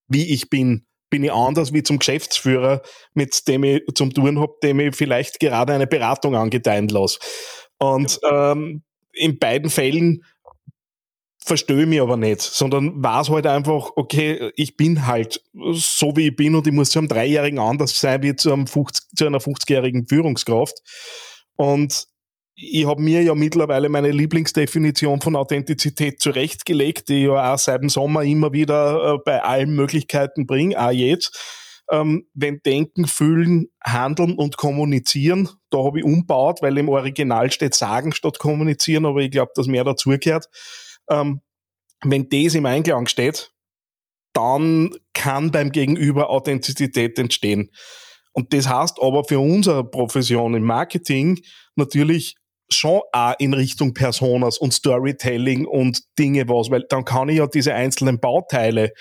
wie 0.09 0.33
ich 0.33 0.49
bin, 0.49 0.87
bin 1.11 1.25
ich 1.25 1.33
anders 1.33 1.75
wie 1.75 1.83
zum 1.83 1.99
Geschäftsführer, 1.99 2.81
mit 3.13 3.47
dem 3.49 3.65
ich 3.65 3.83
zum 3.95 4.15
Touren 4.15 4.41
habe, 4.41 4.55
dem 4.63 4.81
ich 4.81 4.97
vielleicht 4.97 5.41
gerade 5.41 5.75
eine 5.75 5.87
Beratung 5.87 6.37
angedeihen 6.37 6.89
lasse. 6.89 7.19
Und 7.79 8.19
ähm, 8.31 8.83
in 9.13 9.39
beiden 9.39 9.69
Fällen 9.69 10.23
verstehe 11.45 11.85
mich 11.85 12.01
aber 12.01 12.17
nicht, 12.17 12.41
sondern 12.41 13.03
weiß 13.03 13.29
halt 13.29 13.47
einfach, 13.47 13.91
okay, 13.97 14.51
ich 14.57 14.77
bin 14.77 15.07
halt 15.07 15.43
so 15.73 16.17
wie 16.17 16.29
ich 16.29 16.37
bin 16.37 16.55
und 16.55 16.67
ich 16.67 16.73
muss 16.73 16.91
zu 16.91 16.99
einem 16.99 17.09
Dreijährigen 17.09 17.59
anders 17.59 17.99
sein 18.01 18.23
wie 18.23 18.35
zu, 18.35 18.53
einem 18.53 18.67
50, 18.67 19.17
zu 19.17 19.27
einer 19.27 19.41
50-jährigen 19.41 20.07
Führungskraft. 20.07 20.79
Und 21.57 22.07
ich 22.57 22.87
habe 22.87 23.03
mir 23.03 23.23
ja 23.23 23.35
mittlerweile 23.35 23.91
meine 23.91 24.11
Lieblingsdefinition 24.11 25.21
von 25.21 25.37
Authentizität 25.37 26.21
zurechtgelegt, 26.21 27.11
die 27.11 27.23
ich 27.23 27.27
ja 27.27 27.53
auch 27.53 27.59
seit 27.59 27.83
dem 27.83 27.91
Sommer 27.91 28.23
immer 28.23 28.53
wieder 28.53 29.15
äh, 29.15 29.19
bei 29.23 29.43
allen 29.43 29.75
Möglichkeiten 29.75 30.47
bringe, 30.47 30.81
auch 30.81 30.93
jetzt. 30.93 31.39
Ähm, 31.91 32.27
wenn 32.33 32.61
Denken, 32.65 33.07
Fühlen, 33.07 33.67
Handeln 33.85 34.37
und 34.37 34.57
Kommunizieren, 34.57 35.51
da 35.69 35.85
habe 35.85 35.99
ich 35.99 36.05
umbaut, 36.07 36.63
weil 36.63 36.79
im 36.79 36.89
Original 36.89 37.51
steht 37.51 37.75
Sagen 37.75 38.13
statt 38.13 38.39
Kommunizieren, 38.39 39.05
aber 39.05 39.21
ich 39.21 39.31
glaube, 39.31 39.53
dass 39.55 39.67
mehr 39.67 39.85
dazugehört. 39.85 40.49
Ähm, 41.11 41.41
wenn 42.03 42.29
das 42.29 42.55
im 42.55 42.67
Einklang 42.67 43.07
steht, 43.07 43.53
dann 44.35 44.91
kann 45.13 45.51
beim 45.51 45.73
Gegenüber 45.73 46.31
Authentizität 46.31 47.19
entstehen. 47.19 47.71
Und 48.33 48.53
das 48.53 48.69
heißt 48.69 49.01
aber 49.01 49.25
für 49.25 49.39
unsere 49.39 49.89
Profession 49.89 50.55
im 50.55 50.65
Marketing 50.65 51.41
natürlich 51.77 52.37
schon 52.71 53.01
auch 53.13 53.35
in 53.39 53.55
Richtung 53.55 53.95
Personas 53.95 54.59
und 54.59 54.75
Storytelling 54.75 55.67
und 55.67 56.03
Dinge 56.19 56.49
was, 56.49 56.71
weil 56.71 56.85
dann 56.89 57.05
kann 57.05 57.29
ich 57.29 57.39
ja 57.39 57.47
diese 57.47 57.75
einzelnen 57.75 58.19
Bauteile 58.19 58.93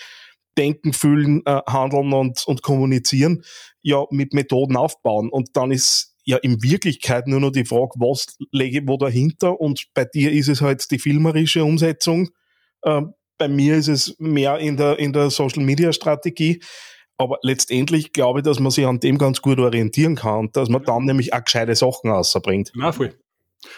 denken, 0.58 0.94
fühlen, 0.94 1.42
äh, 1.46 1.62
handeln 1.68 2.14
und, 2.14 2.46
und 2.46 2.62
kommunizieren, 2.62 3.44
ja 3.82 4.06
mit 4.12 4.34
Methoden 4.34 4.78
aufbauen. 4.78 5.30
Und 5.30 5.58
dann 5.58 5.72
ist 5.72 6.13
ja 6.26 6.38
in 6.38 6.62
Wirklichkeit 6.64 7.28
nur 7.28 7.40
noch 7.40 7.52
die 7.52 7.66
Frage, 7.66 7.92
was 7.98 8.38
lege 8.52 8.80
ich 8.80 8.88
wo 8.88 8.98
dahinter? 8.98 9.60
Und 9.60 9.88
bei 9.94 10.06
dir 10.06 10.32
ist 10.32 10.48
es 10.48 10.62
halt 10.62 10.90
die 10.92 11.00
filmerische 11.00 11.64
Umsetzung. 11.64 12.30
Äh, 12.82 13.02
bei 13.38 13.48
mir 13.48 13.76
ist 13.76 13.88
es 13.88 14.16
mehr 14.20 14.58
in 14.60 14.78
der, 14.78 15.00
in 15.00 15.14
der 15.14 15.30
Social 15.30 15.64
Media 15.64 15.92
Strategie. 15.92 16.62
Aber 17.18 17.38
letztendlich 17.42 18.14
glaube 18.14 18.40
ich, 18.40 18.44
dass 18.44 18.60
man 18.60 18.72
sich 18.72 18.86
an 18.86 19.00
dem 19.00 19.18
ganz 19.18 19.42
gut 19.42 19.60
orientieren 19.60 20.16
kann 20.16 20.50
dass 20.54 20.70
man 20.70 20.84
dann 20.84 21.06
nämlich 21.06 21.34
auch 21.34 21.44
gescheite 21.44 21.76
Sachen 21.76 22.10
rausbringt. 22.10 22.72
Na, 22.76 22.92
voll. 22.92 23.14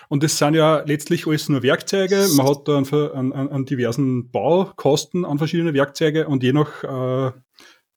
Und 0.09 0.23
das 0.23 0.37
sind 0.37 0.55
ja 0.55 0.83
letztlich 0.85 1.27
alles 1.27 1.49
nur 1.49 1.61
Werkzeuge. 1.61 2.27
Man 2.35 2.47
hat 2.47 2.67
da 2.67 2.77
an, 2.77 3.33
an, 3.33 3.49
an 3.49 3.65
diversen 3.65 4.31
Baukosten 4.31 5.25
an 5.25 5.37
verschiedene 5.37 5.73
Werkzeuge 5.73 6.27
und 6.27 6.43
je 6.43 6.53
nach 6.53 6.83
äh, 6.83 7.31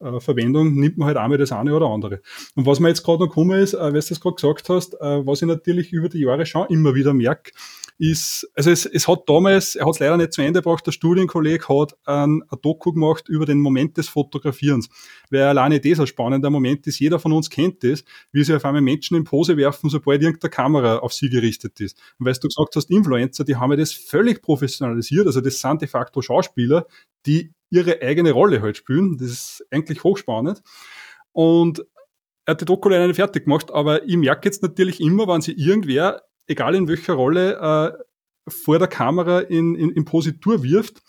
äh, 0.01 0.21
Verwendung 0.21 0.75
nimmt 0.75 0.99
man 0.99 1.09
halt 1.09 1.17
einmal 1.17 1.39
das 1.39 1.53
eine 1.53 1.75
oder 1.75 1.87
andere. 1.87 2.21
Und 2.55 2.67
was 2.67 2.81
mir 2.81 2.89
jetzt 2.89 3.03
gerade 3.03 3.21
noch 3.25 3.29
gekommen 3.29 3.59
ist, 3.59 3.75
äh, 3.75 3.79
weil 3.79 3.93
du 3.93 4.09
das 4.09 4.21
gerade 4.21 4.37
gesagt 4.37 4.69
hast, 4.69 4.95
äh, 4.95 5.27
was 5.27 5.43
ich 5.43 5.49
natürlich 5.49 5.93
über 5.93 6.09
die 6.09 6.21
Jahre 6.21 6.47
schon 6.47 6.67
immer 6.69 6.95
wieder 6.95 7.15
merke, 7.15 7.53
ist, 7.99 8.49
also 8.55 8.71
es, 8.71 8.87
es 8.87 9.09
hat 9.09 9.29
damals, 9.29 9.75
er 9.75 9.85
hat 9.85 9.95
es 9.95 9.99
leider 9.99 10.17
nicht 10.17 10.33
zu 10.33 10.41
Ende 10.41 10.63
gebracht, 10.63 10.87
der 10.87 10.93
Studienkolleg 10.93 11.69
hat 11.69 11.97
ein, 12.05 12.43
ein 12.49 12.59
Doku 12.63 12.93
gemacht 12.93 13.29
über 13.29 13.45
den 13.45 13.59
Moment 13.59 13.97
des 13.97 14.09
Fotografierens. 14.09 14.89
Weil 15.31 15.43
alleine 15.43 15.81
das 15.81 15.99
ein 15.99 16.07
spannender 16.07 16.49
Moment 16.49 16.87
ist, 16.87 17.01
jeder 17.01 17.19
von 17.19 17.33
uns 17.33 17.51
kennt 17.51 17.83
das, 17.83 18.05
wie 18.31 18.45
sie 18.45 18.55
auf 18.55 18.65
einmal 18.65 18.83
Menschen 18.83 19.17
in 19.17 19.25
Pose 19.25 19.57
werfen, 19.57 19.91
sobald 19.91 20.23
irgendeine 20.23 20.51
Kamera 20.51 20.99
auf 20.99 21.13
sie 21.13 21.29
gerichtet 21.29 21.81
ist. 21.81 22.01
Und 22.19 22.27
weil 22.27 22.35
du 22.35 22.47
gesagt 22.47 22.77
hast, 22.77 22.89
Influencer, 22.89 23.45
die 23.45 23.57
haben 23.57 23.73
ja 23.73 23.77
das 23.77 23.93
völlig 23.93 24.43
professionalisiert, 24.43 25.27
also 25.27 25.41
das 25.41 25.59
sind 25.59 25.83
de 25.83 25.89
facto 25.89 26.23
Schauspieler, 26.23 26.87
die 27.27 27.53
ihre 27.71 28.01
eigene 28.03 28.33
Rolle 28.33 28.63
halt 28.63 28.77
spielen. 28.77 29.19
Das 29.19 29.29
ist 29.29 29.67
eigentlich 29.71 30.05
hochspannend. 30.05 30.63
Und 31.33 31.85
er 32.45 32.53
hat 32.53 32.61
die 32.61 32.65
Doku 32.65 32.89
leider 32.89 33.07
nicht 33.07 33.17
fertig 33.17 33.45
gemacht, 33.45 33.71
aber 33.71 34.05
ich 34.05 34.17
merke 34.17 34.49
jetzt 34.49 34.63
natürlich 34.63 35.01
immer, 35.01 35.29
wenn 35.29 35.43
sie 35.43 35.53
irgendwer 35.53 36.23
egal 36.49 36.75
in 36.75 36.89
welcher 36.89 37.15
Rolle, 37.15 37.57
äh, 37.59 38.51
vor 38.51 38.79
der 38.79 38.89
Kamera 38.89 39.41
in, 39.41 39.75
in, 39.75 39.91
in 39.91 40.05
Positur 40.05 40.63
wirft, 40.63 41.03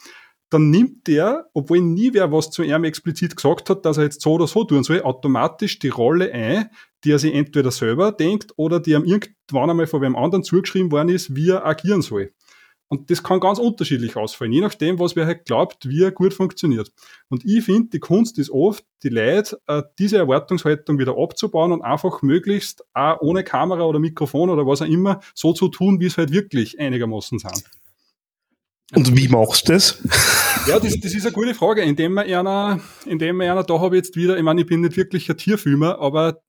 dann 0.49 0.69
nimmt 0.69 1.07
der, 1.07 1.49
obwohl 1.53 1.79
nie 1.79 2.13
wer 2.13 2.31
was 2.31 2.49
zu 2.49 2.63
ihm 2.63 2.83
explizit 2.83 3.35
gesagt 3.35 3.69
hat, 3.69 3.85
dass 3.85 3.97
er 3.97 4.03
jetzt 4.03 4.21
so 4.21 4.33
oder 4.33 4.47
so 4.47 4.63
tun 4.63 4.83
soll, 4.83 5.01
automatisch 5.01 5.79
die 5.79 5.89
Rolle 5.89 6.31
ein, 6.33 6.69
die 7.03 7.11
er 7.11 7.19
sich 7.19 7.33
entweder 7.33 7.71
selber 7.71 8.11
denkt 8.11 8.53
oder 8.57 8.79
die 8.79 8.91
ihm 8.91 9.05
irgendwann 9.05 9.69
einmal 9.69 9.87
von 9.87 10.03
einem 10.03 10.15
anderen 10.15 10.43
zugeschrieben 10.43 10.91
worden 10.91 11.09
ist, 11.09 11.35
wie 11.35 11.51
er 11.51 11.65
agieren 11.65 12.01
soll. 12.01 12.33
Und 12.91 13.11
das 13.11 13.21
kann 13.21 13.39
ganz 13.39 13.59
unterschiedlich 13.59 14.15
ausfallen, 14.15 14.51
je 14.51 14.61
nachdem, 14.61 14.97
was 14.97 15.15
wer 15.15 15.27
halt 15.27 15.45
glaubt, 15.45 15.87
wie 15.87 16.01
er 16.01 16.11
gut 16.11 16.33
funktioniert. 16.33 16.91
Und 17.29 17.45
ich 17.45 17.63
finde, 17.63 17.89
die 17.89 17.99
Kunst 17.99 18.39
ist 18.39 18.49
oft, 18.49 18.83
die 19.03 19.09
Leute, 19.09 19.61
äh, 19.67 19.83
diese 19.99 20.17
Erwartungshaltung 20.17 20.97
wieder 20.97 21.15
abzubauen 21.15 21.71
und 21.71 21.83
einfach 21.83 22.23
möglichst 22.23 22.83
auch 22.95 23.21
ohne 23.21 23.43
Kamera 23.43 23.83
oder 23.83 23.99
Mikrofon 23.99 24.49
oder 24.49 24.65
was 24.65 24.81
auch 24.81 24.87
immer 24.87 25.19
so 25.35 25.53
zu 25.53 25.67
tun, 25.67 25.99
wie 25.99 26.07
es 26.07 26.17
halt 26.17 26.31
wirklich 26.31 26.79
einigermaßen 26.79 27.37
sind. 27.37 27.63
Und 28.95 29.15
wie 29.15 29.27
machst 29.27 29.69
du 29.69 29.73
das? 29.73 30.01
Ja, 30.67 30.79
das, 30.79 30.99
das 30.99 31.13
ist 31.13 31.25
eine 31.25 31.31
gute 31.31 31.53
Frage. 31.53 31.83
Indem 31.83 32.13
man 32.13 32.25
einer, 32.25 32.79
indem 33.05 33.37
man 33.37 33.47
einer, 33.47 33.63
da 33.63 33.79
habe 33.79 33.97
ich 33.97 34.03
jetzt 34.03 34.15
wieder, 34.15 34.35
ich 34.35 34.43
meine, 34.43 34.61
ich 34.61 34.67
bin 34.67 34.81
nicht 34.81 34.97
wirklich 34.97 35.29
ein 35.29 35.37
Tierfilmer, 35.37 35.99
aber 35.99 36.41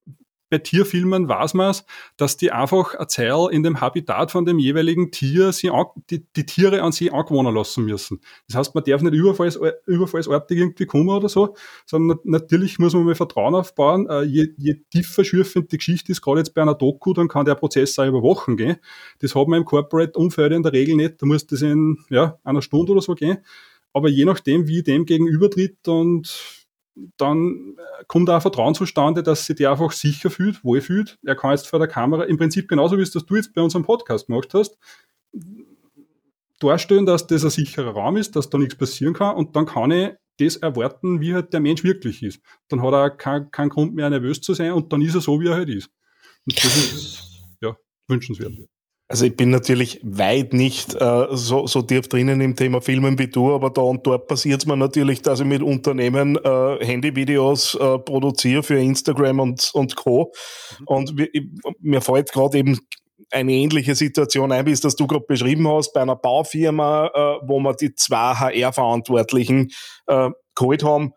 bei 0.50 0.58
Tierfilmen 0.58 1.28
weiß 1.28 1.54
man 1.54 1.70
es, 1.70 1.84
dass 2.16 2.36
die 2.36 2.50
einfach 2.50 3.06
Zeit 3.06 3.30
in 3.52 3.62
dem 3.62 3.80
Habitat 3.80 4.32
von 4.32 4.44
dem 4.44 4.58
jeweiligen 4.58 5.12
Tier 5.12 5.52
sie 5.52 5.70
an, 5.70 5.86
die, 6.10 6.26
die 6.36 6.44
Tiere 6.44 6.82
an 6.82 6.90
sie 6.90 7.12
angewohnen 7.12 7.54
lassen 7.54 7.84
müssen. 7.84 8.20
Das 8.48 8.56
heißt, 8.56 8.74
man 8.74 8.84
darf 8.84 9.00
nicht 9.02 9.14
überfalls, 9.14 9.58
überfallsartig 9.86 10.58
irgendwie 10.58 10.86
kommen 10.86 11.10
oder 11.10 11.28
so, 11.28 11.54
sondern 11.86 12.18
natürlich 12.24 12.78
muss 12.78 12.94
man 12.94 13.04
mal 13.04 13.14
Vertrauen 13.14 13.54
aufbauen. 13.54 14.08
Äh, 14.08 14.24
je, 14.24 14.48
je 14.58 14.74
tiefer 14.90 15.24
schürfend 15.24 15.70
die 15.70 15.78
Geschichte 15.78 16.10
ist, 16.10 16.20
gerade 16.20 16.40
jetzt 16.40 16.52
bei 16.54 16.62
einer 16.62 16.74
Doku, 16.74 17.12
dann 17.12 17.28
kann 17.28 17.44
der 17.44 17.54
Prozess 17.54 17.98
auch 17.98 18.06
über 18.06 18.22
Wochen 18.22 18.56
gehen. 18.56 18.76
Das 19.20 19.34
hat 19.34 19.46
man 19.46 19.60
im 19.60 19.64
Corporate-Umfeld 19.64 20.52
in 20.52 20.62
der 20.64 20.72
Regel 20.72 20.96
nicht. 20.96 21.22
Da 21.22 21.26
muss 21.26 21.46
das 21.46 21.62
in 21.62 21.98
ja, 22.10 22.38
einer 22.42 22.62
Stunde 22.62 22.92
oder 22.92 23.02
so 23.02 23.14
gehen. 23.14 23.38
Aber 23.92 24.08
je 24.08 24.24
nachdem, 24.24 24.68
wie 24.68 24.82
dem 24.82 25.04
gegenübertritt 25.04 25.86
und 25.88 26.59
dann 27.16 27.76
äh, 27.76 28.04
kommt 28.06 28.28
auch 28.30 28.42
Vertrauen 28.42 28.74
zustande, 28.74 29.22
dass 29.22 29.46
sich 29.46 29.56
der 29.56 29.70
einfach 29.70 29.92
sicher 29.92 30.30
fühlt, 30.30 30.64
wohl 30.64 30.80
fühlt. 30.80 31.18
Er 31.24 31.36
kann 31.36 31.52
jetzt 31.52 31.68
vor 31.68 31.78
der 31.78 31.88
Kamera, 31.88 32.24
im 32.24 32.36
Prinzip 32.36 32.68
genauso 32.68 32.98
wie 32.98 33.02
es 33.02 33.10
das 33.10 33.26
du 33.26 33.36
jetzt 33.36 33.54
bei 33.54 33.62
unserem 33.62 33.84
Podcast 33.84 34.26
gemacht 34.26 34.52
hast, 34.54 34.78
darstellen, 36.58 37.06
dass 37.06 37.26
das 37.26 37.44
ein 37.44 37.50
sicherer 37.50 37.92
Raum 37.92 38.16
ist, 38.16 38.36
dass 38.36 38.50
da 38.50 38.58
nichts 38.58 38.76
passieren 38.76 39.14
kann 39.14 39.36
und 39.36 39.56
dann 39.56 39.66
kann 39.66 39.90
ich 39.90 40.10
das 40.38 40.56
erwarten, 40.56 41.20
wie 41.20 41.34
halt 41.34 41.52
der 41.52 41.60
Mensch 41.60 41.84
wirklich 41.84 42.22
ist. 42.22 42.40
Dann 42.68 42.82
hat 42.82 42.92
er 42.92 43.10
keinen 43.10 43.50
kein 43.50 43.68
Grund 43.68 43.94
mehr 43.94 44.08
nervös 44.08 44.40
zu 44.40 44.54
sein 44.54 44.72
und 44.72 44.92
dann 44.92 45.02
ist 45.02 45.14
er 45.14 45.20
so, 45.20 45.40
wie 45.40 45.48
er 45.48 45.54
halt 45.54 45.68
ist. 45.68 45.90
Und 46.46 46.56
das 46.56 46.76
ist 46.76 47.42
ja 47.60 47.76
wünschenswert. 48.08 48.52
Also 49.10 49.24
ich 49.24 49.36
bin 49.36 49.50
natürlich 49.50 49.98
weit 50.04 50.52
nicht 50.52 50.94
äh, 50.94 51.26
so, 51.32 51.66
so 51.66 51.82
tief 51.82 52.06
drinnen 52.06 52.40
im 52.40 52.54
Thema 52.54 52.80
Filmen 52.80 53.18
wie 53.18 53.26
du, 53.26 53.52
aber 53.52 53.70
da 53.70 53.80
und 53.80 54.06
dort 54.06 54.28
passiert 54.28 54.60
es 54.60 54.66
mir 54.66 54.76
natürlich, 54.76 55.20
dass 55.20 55.40
ich 55.40 55.46
mit 55.46 55.62
Unternehmen 55.62 56.36
äh, 56.36 56.78
Handyvideos 56.86 57.74
äh, 57.74 57.98
produziere 57.98 58.62
für 58.62 58.78
Instagram 58.78 59.40
und, 59.40 59.68
und 59.74 59.96
Co. 59.96 60.32
Mhm. 60.78 60.86
Und 60.86 61.18
wir, 61.18 61.28
ich, 61.32 61.42
mir 61.80 62.00
fällt 62.00 62.30
gerade 62.30 62.58
eben 62.58 62.78
eine 63.32 63.50
ähnliche 63.50 63.96
Situation 63.96 64.52
ein, 64.52 64.64
wie 64.66 64.70
es 64.70 64.80
das 64.80 64.94
du 64.94 65.08
gerade 65.08 65.24
beschrieben 65.26 65.66
hast, 65.66 65.92
bei 65.92 66.02
einer 66.02 66.14
Baufirma, 66.14 67.06
äh, 67.08 67.48
wo 67.48 67.58
wir 67.58 67.74
die 67.74 67.92
zwei 67.96 68.34
HR-Verantwortlichen 68.34 69.70
äh, 70.06 70.30
geholt 70.54 70.84
haben 70.84 71.14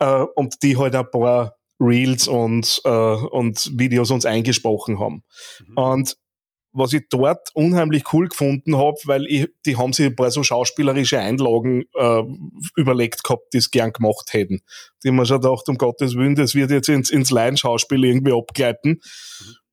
äh, 0.00 0.24
und 0.34 0.60
die 0.64 0.76
halt 0.76 0.96
ein 0.96 1.08
paar 1.08 1.54
Reels 1.78 2.26
und, 2.26 2.80
äh, 2.84 2.88
und 2.88 3.78
Videos 3.78 4.10
uns 4.10 4.26
eingesprochen 4.26 4.98
haben. 4.98 5.22
Mhm. 5.68 5.76
Und 5.76 6.16
was 6.72 6.92
ich 6.92 7.08
dort 7.10 7.50
unheimlich 7.54 8.12
cool 8.12 8.28
gefunden 8.28 8.76
habe, 8.76 8.96
weil 9.04 9.26
ich, 9.26 9.48
die 9.64 9.76
haben 9.76 9.92
sich 9.92 10.06
ein 10.06 10.16
paar 10.16 10.30
so 10.30 10.42
schauspielerische 10.42 11.18
Einlagen 11.18 11.84
äh, 11.94 12.22
überlegt 12.76 13.24
gehabt, 13.24 13.52
die 13.52 13.58
es 13.58 13.70
gern 13.70 13.92
gemacht 13.92 14.32
hätten. 14.32 14.60
Die 15.02 15.08
haben 15.08 15.16
mir 15.16 15.26
schon 15.26 15.40
gedacht, 15.40 15.68
um 15.68 15.78
Gottes 15.78 16.14
Willen, 16.14 16.34
das 16.34 16.54
wird 16.54 16.70
jetzt 16.70 16.88
ins, 16.88 17.10
ins 17.10 17.30
Laienschauspiel 17.30 18.04
irgendwie 18.04 18.32
abgleiten. 18.32 19.00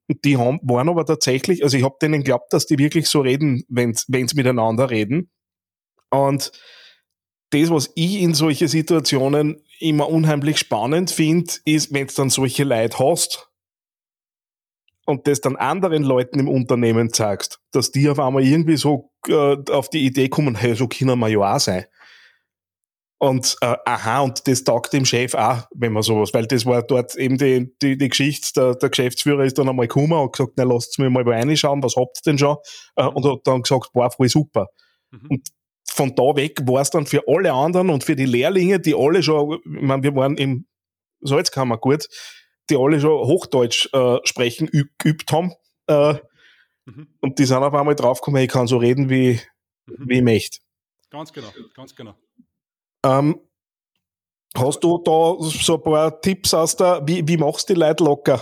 Und 0.07 0.23
die 0.23 0.37
haben, 0.37 0.59
waren 0.63 0.89
aber 0.89 1.05
tatsächlich, 1.05 1.63
also 1.63 1.77
ich 1.77 1.83
habe 1.83 1.97
denen 2.01 2.23
geglaubt, 2.23 2.53
dass 2.53 2.65
die 2.65 2.77
wirklich 2.77 3.07
so 3.07 3.21
reden, 3.21 3.63
wenn 3.67 3.93
sie 3.93 4.35
miteinander 4.35 4.89
reden. 4.89 5.31
Und 6.11 6.51
das, 7.49 7.69
was 7.69 7.91
ich 7.95 8.21
in 8.21 8.33
solche 8.33 8.67
Situationen 8.67 9.61
immer 9.79 10.09
unheimlich 10.09 10.57
spannend 10.59 11.11
finde, 11.11 11.53
ist, 11.65 11.93
wenn 11.93 12.07
du 12.07 12.13
dann 12.13 12.29
solche 12.29 12.63
Leute 12.63 12.99
hast 12.99 13.49
und 15.05 15.27
das 15.27 15.41
dann 15.41 15.55
anderen 15.55 16.03
Leuten 16.03 16.39
im 16.39 16.50
Unternehmen 16.50 17.13
zeigst, 17.13 17.59
dass 17.71 17.91
die 17.91 18.09
auf 18.09 18.19
einmal 18.19 18.43
irgendwie 18.43 18.77
so 18.77 19.12
äh, 19.27 19.57
auf 19.71 19.89
die 19.89 20.05
Idee 20.05 20.29
kommen, 20.29 20.55
hey, 20.55 20.75
so 20.75 20.88
können 20.88 21.19
wir 21.19 21.27
ja 21.27 21.55
auch 21.55 21.59
sein. 21.59 21.85
Und 23.17 23.55
äh, 23.62 23.75
aha, 23.85 24.21
und 24.21 24.47
das 24.47 24.63
taugt 24.63 24.91
dem 24.91 25.05
Chef 25.05 25.35
auch, 25.35 25.63
wenn 25.74 25.93
man 25.93 26.03
sowas, 26.03 26.33
weil 26.33 26.47
das 26.47 26.65
war 26.65 26.83
dort 26.83 27.15
eben 27.15 27.38
die, 27.38 27.74
die, 27.81 27.97
die 27.97 28.09
Geschichte, 28.09 28.51
der, 28.55 28.75
der 28.75 28.89
Geschäftsführer 28.89 29.45
ist 29.45 29.57
dann 29.57 29.69
einmal 29.69 29.88
gekommen 29.88 30.13
und 30.13 30.33
gesagt, 30.33 30.53
na 30.57 30.63
lasst 30.63 31.00
mir 31.00 31.09
mal 31.09 31.27
reinschauen, 31.27 31.81
was 31.81 31.95
habt 31.95 32.17
ihr 32.17 32.31
denn 32.31 32.38
schon? 32.38 32.57
Äh, 32.95 33.05
und 33.05 33.25
hat 33.25 33.39
dann 33.45 33.62
gesagt, 33.62 33.91
boah, 33.93 34.12
voll 34.12 34.27
super. 34.27 34.67
Mhm. 35.12 35.27
Und 35.29 35.47
von 35.88 36.13
da 36.15 36.35
weg 36.35 36.59
war 36.67 36.81
es 36.81 36.89
dann 36.89 37.05
für 37.05 37.24
alle 37.27 37.53
anderen 37.53 37.89
und 37.89 38.03
für 38.03 38.17
die 38.17 38.25
Lehrlinge, 38.25 38.79
die 38.79 38.95
alle 38.95 39.24
schon, 39.24 39.59
ich 39.63 39.81
meine, 39.81 40.03
wir 40.03 40.15
waren 40.15 40.35
im 40.38 40.65
Salzkammer 41.21 41.77
gut, 41.77 42.07
die 42.69 42.77
alle 42.77 43.00
schon 43.00 43.27
Hochdeutsch 43.27 43.89
äh, 43.93 44.17
sprechen, 44.24 44.69
geübt 44.98 45.31
haben. 45.31 45.53
Äh, 45.88 46.15
mhm. 46.86 47.07
Und 47.22 47.39
die 47.39 47.45
sind 47.45 47.57
auf 47.57 47.74
einmal 47.74 47.95
draufgekommen, 47.95 48.41
ich 48.41 48.50
kann 48.50 48.67
so 48.67 48.77
reden, 48.77 49.10
wie, 49.10 49.39
mhm. 49.86 50.10
wie 50.10 50.17
ich 50.17 50.24
möchte. 50.24 50.60
Ganz 51.10 51.31
genau, 51.31 51.50
ganz 51.74 51.95
genau. 51.95 52.15
Ähm, 53.05 53.39
hast 54.57 54.84
du 54.84 54.98
da 55.03 55.36
so 55.39 55.75
ein 55.75 55.84
paar 55.84 56.22
Tipps 56.22 56.53
aus 56.53 56.75
der, 56.75 57.01
wie, 57.05 57.27
wie 57.27 57.38
machst 57.38 57.69
du 57.69 57.74
die 57.74 57.79
Leute 57.79 58.03
locker? 58.03 58.41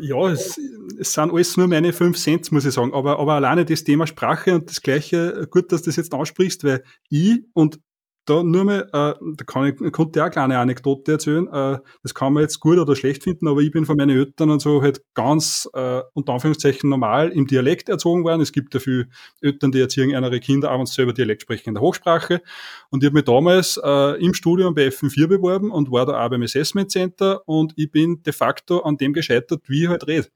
Ja, 0.00 0.28
es, 0.30 0.58
es 0.98 1.12
sind 1.12 1.30
alles 1.30 1.56
nur 1.56 1.68
meine 1.68 1.92
5 1.92 2.18
Cent, 2.18 2.50
muss 2.52 2.64
ich 2.64 2.72
sagen. 2.72 2.94
Aber, 2.94 3.18
aber 3.18 3.34
alleine 3.34 3.64
das 3.64 3.84
Thema 3.84 4.06
Sprache 4.06 4.54
und 4.54 4.70
das 4.70 4.80
Gleiche, 4.80 5.46
gut, 5.50 5.70
dass 5.72 5.82
du 5.82 5.90
das 5.90 5.96
jetzt 5.96 6.14
ansprichst, 6.14 6.64
weil 6.64 6.82
ich 7.10 7.40
und 7.52 7.78
da 8.24 8.42
nur 8.42 8.64
mal, 8.64 8.82
äh, 8.82 9.14
da 9.36 9.44
kann 9.44 9.66
ich, 9.66 9.92
konnte 9.92 10.18
ich 10.18 10.20
auch 10.20 10.26
eine 10.26 10.30
kleine 10.30 10.58
Anekdote 10.58 11.12
erzählen. 11.12 11.46
Äh, 11.48 11.78
das 12.02 12.14
kann 12.14 12.32
man 12.32 12.42
jetzt 12.42 12.60
gut 12.60 12.78
oder 12.78 12.94
schlecht 12.94 13.24
finden, 13.24 13.48
aber 13.48 13.60
ich 13.60 13.72
bin 13.72 13.84
von 13.84 13.96
meinen 13.96 14.16
Eltern 14.16 14.50
und 14.50 14.60
so 14.60 14.80
halt 14.80 15.02
ganz, 15.14 15.68
äh, 15.74 16.00
unter 16.14 16.34
Anführungszeichen, 16.34 16.88
normal 16.88 17.30
im 17.30 17.46
Dialekt 17.46 17.88
erzogen 17.88 18.24
worden. 18.24 18.40
Es 18.40 18.52
gibt 18.52 18.74
ja 18.74 18.80
viele 18.80 19.08
Eltern, 19.40 19.72
die 19.72 19.80
erziehen 19.80 20.10
ihre 20.10 20.40
Kinder 20.40 20.78
sie 20.84 20.92
selber 20.92 21.12
Dialekt 21.12 21.42
sprechen 21.42 21.70
in 21.70 21.74
der 21.74 21.82
Hochsprache. 21.82 22.42
Und 22.90 23.02
ich 23.02 23.06
habe 23.06 23.14
mich 23.14 23.24
damals 23.24 23.80
äh, 23.82 24.24
im 24.24 24.34
Studium 24.34 24.74
bei 24.74 24.88
FM4 24.88 25.26
beworben 25.26 25.70
und 25.70 25.90
war 25.90 26.06
da 26.06 26.24
auch 26.24 26.30
beim 26.30 26.42
Assessment 26.42 26.90
Center 26.90 27.42
und 27.46 27.72
ich 27.76 27.90
bin 27.90 28.22
de 28.22 28.32
facto 28.32 28.80
an 28.80 28.96
dem 28.96 29.12
gescheitert, 29.12 29.62
wie 29.68 29.84
ich 29.84 29.88
halt 29.88 30.06
rede 30.06 30.28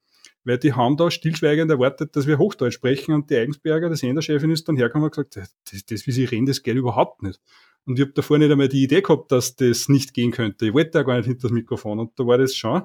weil 0.47 0.59
die 0.59 0.73
haben 0.73 0.97
da 0.97 1.11
stillschweigend 1.11 1.71
erwartet, 1.71 2.15
dass 2.15 2.29
wir 2.29 2.39
Hochdeutsch 2.39 2.75
sprechen 2.75 3.13
und 3.13 3.29
die 3.31 3.37
Eigensberger, 3.37 3.91
die 3.91 3.97
Senderchefin, 3.97 4.53
ist 4.53 4.69
dann 4.69 4.77
hergekommen 4.77 5.07
und 5.07 5.11
gesagt, 5.11 5.37
das, 5.37 5.85
das 5.87 6.07
wie 6.07 6.13
sie 6.13 6.25
reden, 6.25 6.47
das 6.47 6.63
geht 6.63 6.77
überhaupt 6.77 7.23
nicht. 7.23 7.41
Und 7.87 7.99
ich 7.99 8.05
habe 8.05 8.13
davor 8.13 8.39
nicht 8.39 8.51
einmal 8.51 8.69
die 8.69 8.83
Idee 8.83 9.01
gehabt, 9.01 9.31
dass 9.33 9.57
das 9.57 9.89
nicht 9.89 10.13
gehen 10.13 10.33
könnte. 10.33 10.67
Ich 10.67 10.75
wollte 10.75 10.99
ja 10.99 11.05
gar 11.05 11.17
nicht 11.17 11.27
hinter 11.27 11.43
das 11.43 11.53
Mikrofon. 11.53 12.01
Und 12.01 12.19
da 12.19 12.27
war 12.27 12.39
das 12.39 12.55
schon 12.55 12.83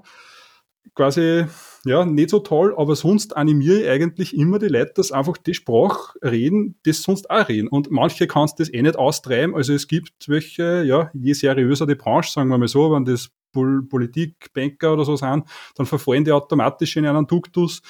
quasi, 0.96 1.46
ja, 1.86 2.05
nicht 2.05 2.29
so 2.29 2.39
toll, 2.39 2.74
aber 2.77 2.96
sonst 2.96 3.36
animiere 3.38 3.81
ich 3.81 3.89
eigentlich 3.89 4.36
immer 4.36 4.60
die 4.60 4.67
Leute, 4.67 4.93
dass 4.96 5.12
einfach 5.12 5.38
die 5.38 5.53
Sprache 5.53 6.17
reden, 6.24 6.75
das 6.84 7.03
sonst 7.03 7.29
auch 7.29 7.48
reden. 7.48 7.67
Und 7.67 7.91
manche 7.91 8.27
kannst 8.27 8.60
das 8.60 8.74
eh 8.74 8.81
nicht 8.81 8.98
austreiben. 8.98 9.55
Also 9.55 9.74
es 9.74 9.88
gibt 9.88 10.27
welche, 10.27 10.84
ja, 10.84 11.12
je 11.13 11.34
seriöser 11.34 11.88
die 11.88 11.96
Branche, 11.96 12.31
sagen 12.31 12.50
wir 12.50 12.58
mal 12.58 12.67
so, 12.67 12.91
wenn 12.91 13.05
das 13.05 13.29
Politik, 13.51 14.53
Banker 14.53 14.93
oder 14.93 15.05
so 15.05 15.15
sind, 15.15 15.46
dann 15.75 15.86
verfallen 15.86 16.24
die 16.24 16.31
automatisch 16.31 16.96
in 16.96 17.05
einen 17.05 17.27
Duktus, 17.27 17.81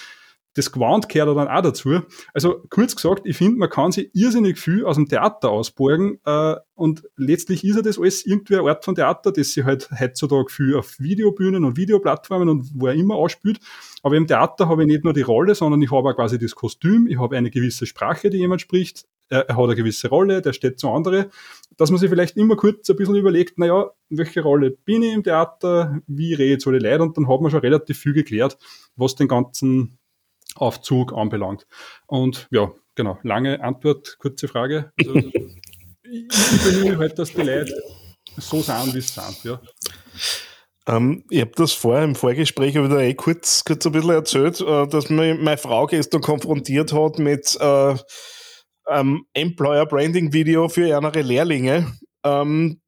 das 0.54 0.72
Gewand 0.72 1.08
gehört 1.08 1.36
dann 1.38 1.48
auch 1.48 1.62
dazu. 1.62 2.02
Also 2.34 2.64
kurz 2.70 2.96
gesagt, 2.96 3.22
ich 3.26 3.38
finde, 3.38 3.58
man 3.58 3.70
kann 3.70 3.92
sich 3.92 4.10
irrsinnig 4.14 4.60
viel 4.60 4.86
aus 4.86 4.98
dem 4.98 5.08
Theater 5.08 5.50
ausborgen 5.50 6.20
äh, 6.26 6.56
und 6.76 7.04
letztlich 7.16 7.64
ist 7.64 7.76
ja 7.76 7.82
das 7.82 7.98
alles 7.98 8.26
irgendwie 8.26 8.58
eine 8.58 8.70
Art 8.70 8.84
von 8.84 8.96
Theater, 8.96 9.32
das 9.32 9.54
sich 9.54 9.64
halt 9.64 9.90
heutzutage 9.98 10.50
viel 10.50 10.76
auf 10.76 11.00
Videobühnen 11.00 11.64
und 11.64 11.78
Videoplattformen 11.78 12.50
und 12.50 12.70
wo 12.76 12.88
er 12.88 12.94
immer 12.94 13.16
ausspielt. 13.16 13.60
Aber 14.04 14.16
im 14.16 14.28
Theater 14.28 14.68
habe 14.68 14.84
ich 14.84 14.88
nicht 14.88 15.04
nur 15.04 15.14
die 15.14 15.22
Rolle, 15.22 15.56
sondern 15.56 15.82
ich 15.82 15.92
habe 15.92 16.10
auch 16.10 16.16
quasi 16.16 16.38
das 16.38 16.56
Kostüm, 16.56 17.08
ich 17.08 17.20
habe 17.20 17.38
eine 17.38 17.50
gewisse 17.50 17.86
Sprache, 17.86 18.30
die 18.30 18.38
jemand 18.38 18.62
spricht, 18.62 19.06
er 19.32 19.56
hat 19.56 19.64
eine 19.64 19.76
gewisse 19.76 20.10
Rolle, 20.10 20.42
der 20.42 20.52
steht 20.52 20.78
zu 20.78 20.90
andere, 20.90 21.30
dass 21.78 21.90
man 21.90 22.00
sich 22.00 22.10
vielleicht 22.10 22.36
immer 22.36 22.58
kurz 22.58 22.90
ein 22.90 22.98
bisschen 22.98 23.16
überlegt, 23.16 23.58
naja, 23.58 23.92
welche 24.10 24.42
Rolle 24.42 24.72
bin 24.72 25.04
ich 25.04 25.14
im 25.14 25.24
Theater, 25.24 26.02
wie 26.06 26.34
rede 26.34 26.56
ich 26.56 26.60
zu 26.60 26.72
den 26.72 26.82
Leuten 26.82 27.04
und 27.04 27.18
dann 27.18 27.30
hat 27.30 27.40
man 27.40 27.50
schon 27.50 27.62
relativ 27.62 27.98
viel 27.98 28.14
geklärt, 28.14 28.58
was 28.98 29.16
den 29.16 29.30
ganzen 29.30 29.98
Aufzug 30.56 31.14
anbelangt. 31.14 31.66
Und 32.08 32.48
ja, 32.52 32.72
genau, 32.96 33.18
lange 33.24 33.64
Antwort, 33.64 34.18
kurze 34.20 34.48
Frage. 34.48 34.92
Also, 35.00 35.16
ich 35.16 36.64
bemühe 36.64 36.98
halt, 36.98 37.18
dass 37.18 37.32
die 37.32 37.42
Leute 37.42 37.74
so 38.38 38.62
sind, 38.62 38.94
wie 38.94 39.02
sie 39.02 39.14
sind. 39.14 39.44
Ja. 39.44 39.62
Ähm, 40.88 41.24
ich 41.30 41.42
habe 41.42 41.52
das 41.56 41.74
vorher 41.74 42.04
im 42.04 42.16
Vorgespräch 42.16 42.76
wieder 42.76 43.00
eh 43.00 43.14
kurz, 43.14 43.64
kurz 43.64 43.86
ein 43.86 43.92
bisschen 43.92 44.10
erzählt, 44.12 44.62
äh, 44.62 44.88
dass 44.88 45.10
mich 45.10 45.40
meine 45.40 45.58
Frau 45.58 45.86
gestern 45.86 46.22
konfrontiert 46.22 46.92
hat 46.92 47.20
mit 47.20 47.58
äh, 47.60 47.96
einem 48.86 49.26
Employer 49.34 49.86
Branding 49.86 50.34
Video 50.34 50.70
für 50.70 50.88
ihre 50.88 51.22
Lehrlinge. 51.22 51.92
Ähm, 52.24 52.81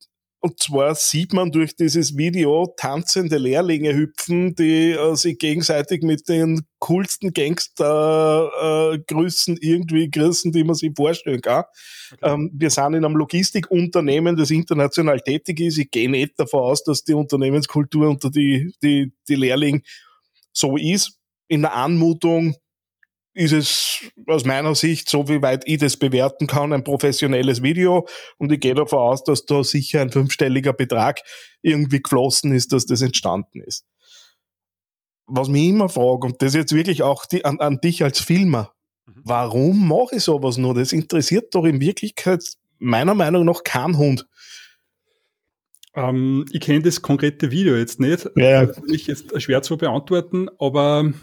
und 0.45 0.59
zwar 0.59 0.93
sieht 0.93 1.31
man 1.31 1.51
durch 1.51 1.77
dieses 1.77 2.17
Video 2.17 2.73
tanzende 2.75 3.37
Lehrlinge 3.37 3.95
hüpfen, 3.95 4.55
die 4.55 4.91
äh, 4.91 5.15
sich 5.15 5.37
gegenseitig 5.37 6.03
mit 6.03 6.27
den 6.27 6.67
coolsten 6.79 7.31
Gangster-Grüßen 7.31 9.55
äh, 9.55 9.65
irgendwie 9.65 10.11
grüßen, 10.11 10.51
die 10.51 10.65
man 10.65 10.75
sich 10.75 10.91
vorstellen 10.97 11.39
kann. 11.39 11.63
Okay. 12.11 12.33
Ähm, 12.33 12.51
wir 12.53 12.69
sind 12.69 12.93
in 12.93 13.05
einem 13.05 13.15
Logistikunternehmen, 13.15 14.35
das 14.35 14.51
international 14.51 15.21
tätig 15.21 15.61
ist. 15.61 15.77
Ich 15.77 15.89
gehe 15.91 16.11
nicht 16.11 16.37
davon 16.37 16.59
aus, 16.59 16.83
dass 16.83 17.05
die 17.05 17.13
Unternehmenskultur 17.13 18.09
unter 18.09 18.29
die, 18.29 18.73
die, 18.83 19.13
die 19.29 19.35
Lehrling 19.35 19.81
so 20.51 20.75
ist. 20.75 21.21
In 21.47 21.61
der 21.61 21.73
Anmutung 21.73 22.57
ist 23.33 23.51
es 23.51 24.11
aus 24.27 24.45
meiner 24.45 24.75
Sicht, 24.75 25.09
so 25.09 25.27
wie 25.27 25.41
weit 25.41 25.63
ich 25.65 25.79
das 25.79 25.97
bewerten 25.97 26.47
kann, 26.47 26.73
ein 26.73 26.83
professionelles 26.83 27.63
Video. 27.63 28.07
Und 28.37 28.51
ich 28.51 28.59
gehe 28.59 28.75
davon 28.75 28.99
aus, 28.99 29.23
dass 29.23 29.45
da 29.45 29.63
sicher 29.63 30.01
ein 30.01 30.11
fünfstelliger 30.11 30.73
Betrag 30.73 31.21
irgendwie 31.61 32.01
geflossen 32.01 32.53
ist, 32.53 32.73
dass 32.73 32.85
das 32.85 33.01
entstanden 33.01 33.61
ist. 33.61 33.85
Was 35.25 35.47
mich 35.47 35.69
immer 35.69 35.89
frage, 35.89 36.27
und 36.27 36.41
das 36.41 36.53
jetzt 36.53 36.75
wirklich 36.75 37.01
auch 37.01 37.25
die, 37.25 37.45
an, 37.45 37.59
an 37.59 37.79
dich 37.79 38.03
als 38.03 38.19
Filmer, 38.19 38.73
mhm. 39.05 39.21
warum 39.23 39.87
mache 39.87 40.17
ich 40.17 40.23
sowas 40.23 40.57
nur? 40.57 40.75
Das 40.75 40.91
interessiert 40.91 41.55
doch 41.55 41.65
in 41.65 41.79
Wirklichkeit 41.81 42.43
meiner 42.77 43.15
Meinung 43.15 43.45
nach 43.45 43.63
kein 43.63 43.97
Hund. 43.97 44.27
Ähm, 45.95 46.45
ich 46.51 46.61
kenne 46.61 46.81
das 46.81 47.01
konkrete 47.01 47.51
Video 47.51 47.75
jetzt 47.75 47.99
nicht. 47.99 48.29
Ja, 48.35 48.63
ja. 48.63 48.71
Ich 48.87 49.07
jetzt 49.07 49.41
schwer 49.41 49.61
zu 49.61 49.77
beantworten, 49.77 50.49
aber 50.59 51.13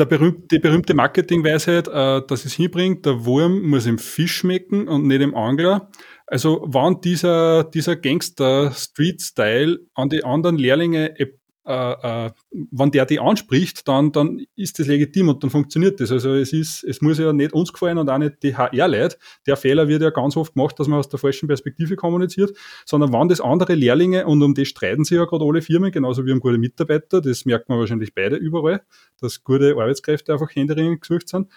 der 0.00 0.06
berühmte, 0.06 0.46
die 0.50 0.58
berühmte 0.58 0.94
Marketingweisheit, 0.94 1.86
äh, 1.86 2.22
dass 2.26 2.44
es 2.44 2.54
hinbringt, 2.54 3.06
der 3.06 3.24
Wurm 3.24 3.62
muss 3.62 3.86
im 3.86 3.98
Fisch 3.98 4.38
schmecken 4.38 4.88
und 4.88 5.06
nicht 5.06 5.20
im 5.20 5.34
Angler. 5.34 5.90
Also 6.26 6.64
wann 6.66 7.00
dieser, 7.00 7.64
dieser 7.64 7.96
Gangster-Street-Style 7.96 9.78
an 9.94 10.08
die 10.08 10.24
anderen 10.24 10.56
Lehrlinge 10.56 11.18
äh, 11.66 12.26
äh, 12.26 12.30
wenn 12.50 12.90
der 12.90 13.04
die 13.04 13.20
anspricht, 13.20 13.86
dann, 13.86 14.12
dann 14.12 14.44
ist 14.56 14.78
das 14.78 14.86
legitim 14.86 15.28
und 15.28 15.42
dann 15.42 15.50
funktioniert 15.50 16.00
das. 16.00 16.10
Also 16.10 16.32
es 16.32 16.52
ist, 16.52 16.84
es 16.84 17.02
muss 17.02 17.18
ja 17.18 17.32
nicht 17.32 17.52
uns 17.52 17.72
gefallen 17.72 17.98
und 17.98 18.08
auch 18.08 18.18
nicht 18.18 18.42
die 18.42 18.56
HR-Leute. 18.56 19.18
Der 19.46 19.56
Fehler 19.56 19.86
wird 19.86 20.02
ja 20.02 20.10
ganz 20.10 20.36
oft 20.36 20.54
gemacht, 20.54 20.78
dass 20.78 20.88
man 20.88 20.98
aus 20.98 21.08
der 21.08 21.18
falschen 21.18 21.48
Perspektive 21.48 21.96
kommuniziert, 21.96 22.56
sondern 22.86 23.12
wann 23.12 23.28
das 23.28 23.40
andere 23.40 23.74
Lehrlinge 23.74 24.26
und 24.26 24.42
um 24.42 24.54
das 24.54 24.68
streiten 24.68 25.04
sich 25.04 25.18
ja 25.18 25.24
gerade 25.26 25.44
alle 25.44 25.60
Firmen, 25.60 25.92
genauso 25.92 26.24
wie 26.24 26.32
um 26.32 26.40
gute 26.40 26.58
Mitarbeiter, 26.58 27.20
das 27.20 27.44
merkt 27.44 27.68
man 27.68 27.78
wahrscheinlich 27.78 28.14
beide 28.14 28.36
überall, 28.36 28.82
dass 29.20 29.44
gute 29.44 29.72
Arbeitskräfte 29.72 30.32
einfach 30.32 30.54
händeringend 30.54 31.02
gesucht 31.02 31.28
sind 31.28 31.48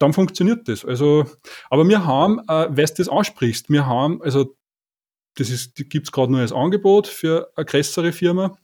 dann 0.00 0.12
funktioniert 0.12 0.68
das. 0.68 0.84
Also, 0.84 1.26
aber 1.70 1.86
wir 1.88 2.06
haben, 2.06 2.38
äh, 2.48 2.68
weil 2.70 2.86
du 2.86 2.94
das 2.98 3.08
ansprichst, 3.08 3.68
wir 3.68 3.84
haben, 3.86 4.22
also 4.22 4.56
das 5.34 5.72
gibt 5.74 6.06
es 6.06 6.12
gerade 6.12 6.32
nur 6.32 6.40
als 6.40 6.52
Angebot 6.52 7.06
für 7.06 7.50
eine 7.56 7.64
größere 7.64 8.12
Firma, 8.12 8.56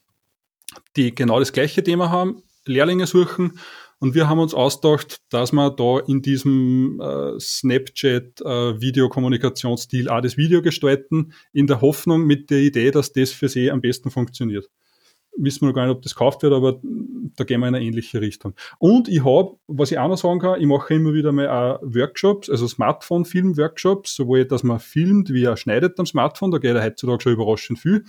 die 0.96 1.14
genau 1.14 1.38
das 1.38 1.52
gleiche 1.52 1.82
Thema 1.82 2.10
haben, 2.10 2.42
Lehrlinge 2.66 3.06
suchen. 3.06 3.58
Und 4.00 4.14
wir 4.14 4.28
haben 4.28 4.40
uns 4.40 4.54
ausgedacht, 4.54 5.20
dass 5.30 5.52
wir 5.52 5.70
da 5.70 6.00
in 6.00 6.20
diesem 6.20 7.00
äh, 7.00 7.38
Snapchat-Videokommunikationsstil 7.40 10.08
äh, 10.08 10.10
auch 10.10 10.20
das 10.20 10.36
Video 10.36 10.60
gestalten, 10.62 11.32
in 11.52 11.66
der 11.66 11.80
Hoffnung 11.80 12.26
mit 12.26 12.50
der 12.50 12.58
Idee, 12.58 12.90
dass 12.90 13.12
das 13.12 13.30
für 13.30 13.48
sie 13.48 13.70
am 13.70 13.80
besten 13.80 14.10
funktioniert. 14.10 14.68
wissen 15.36 15.62
wir 15.62 15.68
noch 15.68 15.74
gar 15.74 15.86
nicht, 15.86 15.96
ob 15.96 16.02
das 16.02 16.14
gekauft 16.14 16.42
wird, 16.42 16.52
aber 16.52 16.80
da 17.36 17.44
gehen 17.44 17.60
wir 17.60 17.68
in 17.68 17.74
eine 17.74 17.84
ähnliche 17.84 18.20
Richtung. 18.20 18.54
Und 18.78 19.08
ich 19.08 19.24
habe, 19.24 19.56
was 19.66 19.90
ich 19.90 19.98
auch 19.98 20.08
noch 20.08 20.18
sagen 20.18 20.40
kann, 20.40 20.60
ich 20.60 20.66
mache 20.66 20.94
immer 20.94 21.14
wieder 21.14 21.32
mal 21.32 21.48
auch 21.48 21.80
Workshops, 21.82 22.50
also 22.50 22.68
Smartphone-Film-Workshops, 22.68 24.14
sowohl, 24.14 24.44
dass 24.44 24.62
man 24.62 24.80
filmt, 24.80 25.32
wie 25.32 25.44
er 25.44 25.56
schneidet 25.56 25.98
am 25.98 26.06
Smartphone, 26.06 26.50
da 26.50 26.58
geht 26.58 26.76
er 26.76 26.84
heutzutage 26.84 27.22
schon 27.22 27.32
überraschend 27.32 27.78
viel. 27.78 28.04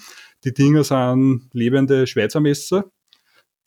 Die 0.45 0.53
Dinger 0.53 0.83
sind 0.83 1.49
lebende 1.53 2.07
Schweizer 2.07 2.39
Messer 2.39 2.85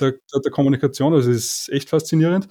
der, 0.01 0.15
der 0.33 0.53
Kommunikation, 0.53 1.13
also 1.13 1.31
es 1.31 1.67
ist 1.67 1.69
echt 1.71 1.89
faszinierend. 1.89 2.49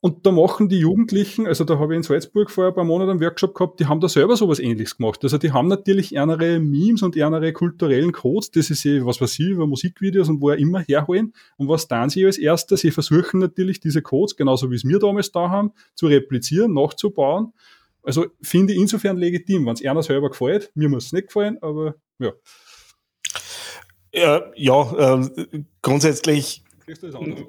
Und 0.00 0.24
da 0.24 0.30
machen 0.30 0.68
die 0.68 0.78
Jugendlichen, 0.78 1.48
also 1.48 1.64
da 1.64 1.80
habe 1.80 1.92
ich 1.92 1.96
in 1.96 2.02
Salzburg 2.04 2.52
vor 2.52 2.68
ein 2.68 2.74
paar 2.74 2.84
Monaten 2.84 3.10
einen 3.10 3.20
Workshop 3.20 3.52
gehabt, 3.56 3.80
die 3.80 3.86
haben 3.86 4.00
da 4.00 4.08
selber 4.08 4.36
sowas 4.36 4.60
ähnliches 4.60 4.96
gemacht. 4.96 5.24
Also 5.24 5.38
die 5.38 5.50
haben 5.50 5.66
natürlich 5.66 6.14
ärnere 6.14 6.60
Memes 6.60 7.02
und 7.02 7.16
ärnere 7.16 7.52
kulturellen 7.52 8.12
Codes, 8.12 8.52
das 8.52 8.70
ist 8.70 8.86
eh, 8.86 9.04
was 9.04 9.20
weiß 9.20 9.40
ich, 9.40 9.48
über 9.48 9.66
Musikvideos 9.66 10.28
und 10.28 10.40
wo 10.40 10.50
er 10.50 10.58
immer 10.58 10.80
herholen. 10.82 11.32
Und 11.56 11.68
was 11.68 11.88
tun 11.88 12.10
sie 12.10 12.24
als 12.24 12.38
erstes? 12.38 12.82
Sie 12.82 12.92
versuchen 12.92 13.40
natürlich 13.40 13.80
diese 13.80 14.00
Codes, 14.00 14.36
genauso 14.36 14.70
wie 14.70 14.76
es 14.76 14.84
wir 14.84 15.00
damals 15.00 15.32
da 15.32 15.50
haben, 15.50 15.72
zu 15.96 16.06
replizieren, 16.06 16.74
nachzubauen. 16.74 17.52
Also 18.04 18.26
finde 18.40 18.74
ich 18.74 18.78
insofern 18.78 19.16
legitim, 19.16 19.66
wenn 19.66 19.74
es 19.74 19.84
einer 19.84 20.04
selber 20.04 20.30
gefällt. 20.30 20.70
Mir 20.76 20.88
muss 20.88 21.06
es 21.06 21.12
nicht 21.12 21.26
gefallen, 21.26 21.58
aber 21.60 21.96
ja. 22.20 22.30
Ja, 24.12 24.42
ja 24.54 25.18
äh, 25.18 25.62
grundsätzlich 25.82 26.64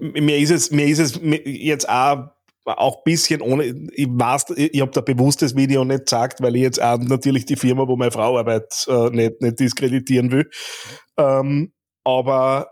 mir 0.01 0.37
ist 0.37 0.51
es, 0.51 0.71
mir 0.71 0.85
ist 0.85 0.99
es 0.99 1.19
jetzt 1.45 1.87
auch 1.87 2.31
auch 2.65 3.03
bisschen 3.03 3.41
ohne, 3.41 3.65
ich 3.93 4.07
weiß, 4.07 4.51
ich 4.55 4.79
habe 4.81 4.91
da 4.91 5.01
bewusst 5.01 5.41
das 5.41 5.55
Video 5.55 5.83
nicht 5.83 6.05
gesagt, 6.05 6.39
weil 6.41 6.55
ich 6.55 6.61
jetzt 6.61 6.79
auch 6.79 6.99
natürlich 6.99 7.45
die 7.45 7.55
Firma, 7.55 7.87
wo 7.87 7.95
meine 7.95 8.11
Frau 8.11 8.37
arbeitet, 8.37 8.85
äh, 8.87 9.09
nicht, 9.09 9.41
nicht 9.41 9.59
diskreditieren 9.59 10.31
will. 10.31 10.47
Ähm, 11.17 11.73
aber 12.03 12.69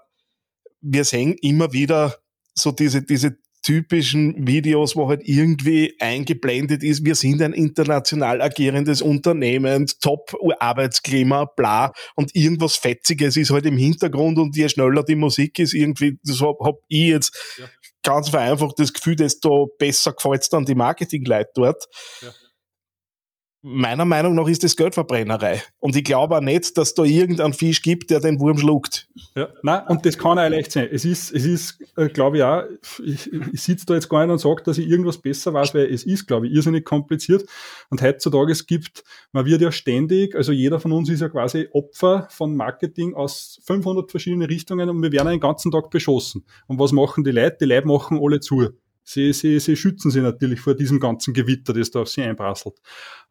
wir 0.82 1.04
sehen 1.04 1.36
immer 1.42 1.74
wieder 1.74 2.16
so 2.54 2.72
diese, 2.72 3.02
diese 3.02 3.38
typischen 3.68 4.48
Videos, 4.48 4.96
wo 4.96 5.10
halt 5.10 5.28
irgendwie 5.28 5.94
eingeblendet 6.00 6.84
ist, 6.84 7.04
wir 7.04 7.16
sind 7.16 7.42
ein 7.42 7.52
international 7.52 8.42
agierendes 8.42 9.02
Unternehmen, 9.02 9.88
Top-Arbeitsklima, 10.00 11.44
bla, 11.44 11.92
und 12.16 12.34
irgendwas 12.34 12.78
Fetziges 12.78 13.36
ist 13.36 13.52
halt 13.52 13.66
im 13.66 13.76
Hintergrund 13.76 14.38
und 14.38 14.56
je 14.56 14.70
schneller 14.70 15.04
die 15.04 15.18
Musik 15.18 15.60
ist, 15.60 15.74
irgendwie, 15.74 16.18
das 16.24 16.40
hab, 16.40 16.62
hab 16.62 16.76
ich 16.88 17.10
jetzt 17.10 17.58
ja. 17.58 17.66
ganz 18.04 18.30
vereinfacht 18.30 18.80
das 18.80 18.94
Gefühl, 18.94 19.18
desto 19.18 19.68
besser 19.78 20.14
gefällt 20.14 20.44
es 20.44 20.50
dann 20.50 20.64
die 20.64 20.76
Marketingleute 20.76 21.52
dort. 21.54 21.84
Ja 22.22 22.30
meiner 23.62 24.06
Meinung 24.06 24.36
nach 24.36 24.48
ist 24.48 24.64
das 24.64 24.76
Geldverbrennerei. 24.76 25.62
Und 25.80 25.96
ich 25.96 26.04
glaube 26.04 26.38
auch 26.38 26.42
nicht, 26.42 26.78
dass 26.78 26.94
da 26.94 27.04
irgendein 27.04 27.54
Fisch 27.54 27.82
gibt, 27.82 28.10
der 28.10 28.20
den 28.20 28.40
Wurm 28.40 28.58
schluckt. 28.58 29.10
Ja, 29.36 29.50
nein, 29.64 29.82
und 29.88 30.06
das 30.06 30.18
kann 30.18 30.40
auch 30.40 30.50
leicht 30.50 30.72
sein. 30.72 30.88
Es 30.92 31.06
ist, 31.06 31.32
es 31.32 31.46
ist, 31.46 31.80
äh, 31.98 32.08
glaube 32.08 32.38
ich 32.38 32.44
auch, 32.44 32.64
ich, 33.04 33.32
ich 33.32 33.62
sitze 33.62 33.86
da 33.86 33.96
jetzt 33.96 34.10
gar 34.10 34.26
nicht 34.26 34.32
und 34.32 34.40
sage, 34.40 34.64
dass 34.64 34.78
ich 34.78 34.88
irgendwas 34.88 35.18
besser 35.18 35.54
weiß, 35.54 35.74
weil 35.74 35.86
es 35.92 36.06
ist, 36.06 36.28
glaube 36.28 36.48
ich, 36.48 36.54
irrsinnig 36.54 36.86
kompliziert. 36.86 37.48
Und 37.90 38.02
heutzutage 38.02 38.52
es 38.52 38.66
gibt, 38.66 39.04
man 39.32 39.46
wird 39.46 39.62
ja 39.62 39.72
ständig, 39.72 40.36
also 40.36 40.52
jeder 40.52 40.80
von 40.80 40.92
uns 40.92 41.10
ist 41.10 41.22
ja 41.22 41.30
quasi 41.30 41.68
Opfer 41.72 42.28
von 42.30 42.56
Marketing 42.56 43.16
aus 43.16 43.60
500 43.66 44.10
verschiedenen 44.10 44.48
Richtungen 44.48 44.90
und 44.90 45.02
wir 45.02 45.12
werden 45.12 45.30
den 45.30 45.40
ganzen 45.40 45.72
Tag 45.72 45.90
beschossen. 45.90 46.46
Und 46.68 46.80
was 46.80 46.92
machen 46.92 47.24
die 47.24 47.32
Leute? 47.32 47.58
Die 47.62 47.66
Leute 47.66 47.88
machen 47.88 48.20
alle 48.22 48.40
zu. 48.40 48.70
Sie, 49.08 49.32
sie, 49.32 49.60
sie 49.60 49.78
schützen 49.78 50.12
sie 50.12 50.20
natürlich 50.20 50.60
vor 50.60 50.76
diesem 50.76 51.00
ganzen 51.00 51.34
Gewitter, 51.34 51.74
das 51.74 51.92
da 51.92 52.02
auf 52.02 52.10
sie 52.10 52.24
einprasselt. 52.24 52.76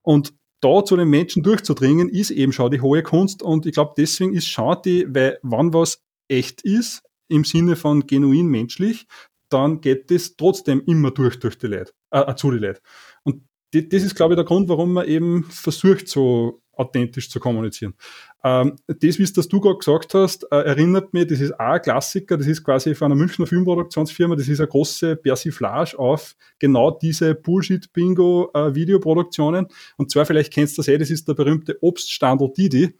Und 0.01 0.33
da 0.61 0.83
zu 0.83 0.97
den 0.97 1.09
Menschen 1.09 1.43
durchzudringen, 1.43 2.09
ist 2.09 2.31
eben 2.31 2.53
schon 2.53 2.71
die 2.71 2.81
hohe 2.81 3.03
Kunst. 3.03 3.43
Und 3.43 3.67
ich 3.67 3.75
glaube, 3.75 3.93
deswegen 3.97 4.33
ist 4.33 4.49
schade, 4.49 5.05
weil 5.15 5.39
wann 5.43 5.75
was 5.75 6.03
echt 6.29 6.63
ist, 6.63 7.03
im 7.29 7.45
Sinne 7.45 7.77
von 7.77 8.07
genuin 8.07 8.47
menschlich, 8.47 9.07
dann 9.51 9.83
geht 9.83 10.11
das 10.11 10.37
trotzdem 10.37 10.83
immer 10.87 11.11
durch, 11.11 11.39
durch 11.39 11.59
die 11.59 11.67
Leute, 11.67 11.93
äh, 12.11 12.35
zu 12.37 12.51
die 12.53 12.59
Leute. 12.59 12.81
Und 13.23 13.43
das 13.73 14.03
ist, 14.03 14.15
glaube 14.15 14.33
ich, 14.33 14.37
der 14.37 14.45
Grund, 14.47 14.69
warum 14.69 14.95
man 14.95 15.07
eben 15.07 15.45
versucht, 15.45 16.09
so 16.09 16.63
authentisch 16.77 17.31
zu 17.31 17.41
kommunizieren. 17.41 17.95
Ähm, 18.45 18.77
das, 18.87 19.19
wie 19.19 19.25
das 19.25 19.49
du 19.49 19.61
gerade 19.61 19.79
gesagt 19.79 20.15
hast, 20.15 20.45
äh, 20.53 20.57
erinnert 20.57 21.13
mich, 21.13 21.27
das 21.27 21.41
ist 21.41 21.55
auch 21.55 21.59
ein 21.59 21.83
Klassiker, 21.83 22.37
das 22.37 22.47
ist 22.47 22.63
quasi 22.63 22.95
von 22.95 23.07
einer 23.07 23.17
Münchner 23.19 23.47
Filmproduktionsfirma, 23.47 24.37
das 24.37 24.49
ist 24.49 24.61
eine 24.61 24.69
große 24.69 25.17
Persiflage 25.17 25.99
auf 25.99 26.37
genau 26.59 26.91
diese 26.91 27.35
Bullshit-Bingo-Videoproduktionen. 27.35 29.65
Äh, 29.67 29.69
Und 29.97 30.11
zwar, 30.11 30.27
vielleicht 30.27 30.53
kennst 30.53 30.77
du 30.77 30.83
das 30.83 30.89
eh, 30.89 30.99
das 30.99 31.09
ist 31.11 31.27
der 31.27 31.33
berühmte 31.35 31.79
Obststandel 31.81 32.53
Didi. 32.57 32.95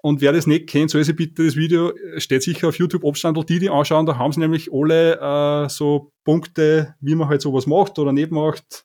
Und 0.00 0.20
wer 0.20 0.32
das 0.32 0.46
nicht 0.46 0.68
kennt, 0.68 0.90
soll 0.90 1.02
sich 1.02 1.16
bitte 1.16 1.44
das 1.44 1.56
Video, 1.56 1.92
steht 2.18 2.44
sicher 2.44 2.68
auf 2.68 2.78
YouTube, 2.78 3.02
Obststandel 3.02 3.44
Didi 3.44 3.68
anschauen, 3.68 4.06
da 4.06 4.16
haben 4.16 4.30
sie 4.32 4.38
nämlich 4.38 4.72
alle 4.72 5.64
äh, 5.64 5.68
so 5.68 6.12
Punkte, 6.24 6.94
wie 7.00 7.16
man 7.16 7.28
halt 7.28 7.42
sowas 7.42 7.66
macht 7.66 7.98
oder 7.98 8.12
nicht 8.12 8.30
macht, 8.30 8.84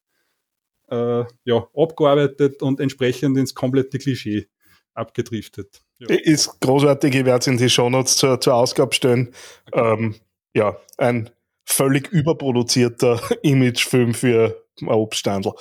äh, 0.94 1.26
ja, 1.46 1.68
abgearbeitet 1.76 2.62
und 2.62 2.80
entsprechend 2.80 3.38
ins 3.38 3.54
komplette 3.54 3.98
Klischee 3.98 4.48
abgedriftet. 4.94 5.82
Ja. 6.00 6.08
Ist 6.16 6.60
großartig, 6.60 7.16
ich 7.16 7.26
werde 7.26 7.40
es 7.40 7.48
in 7.48 7.58
die 7.58 7.70
Shownotes 7.70 8.18
zur, 8.18 8.40
zur 8.40 8.56
Ausgabe 8.56 8.94
stellen. 8.94 9.34
Okay. 9.72 9.94
Ähm, 9.94 10.16
ja, 10.54 10.78
ein 10.98 11.30
völlig 11.66 12.12
überproduzierter 12.12 13.20
Imagefilm 13.42 14.14
für 14.14 14.64
ein 14.82 14.88
Obststandel. 14.88 15.54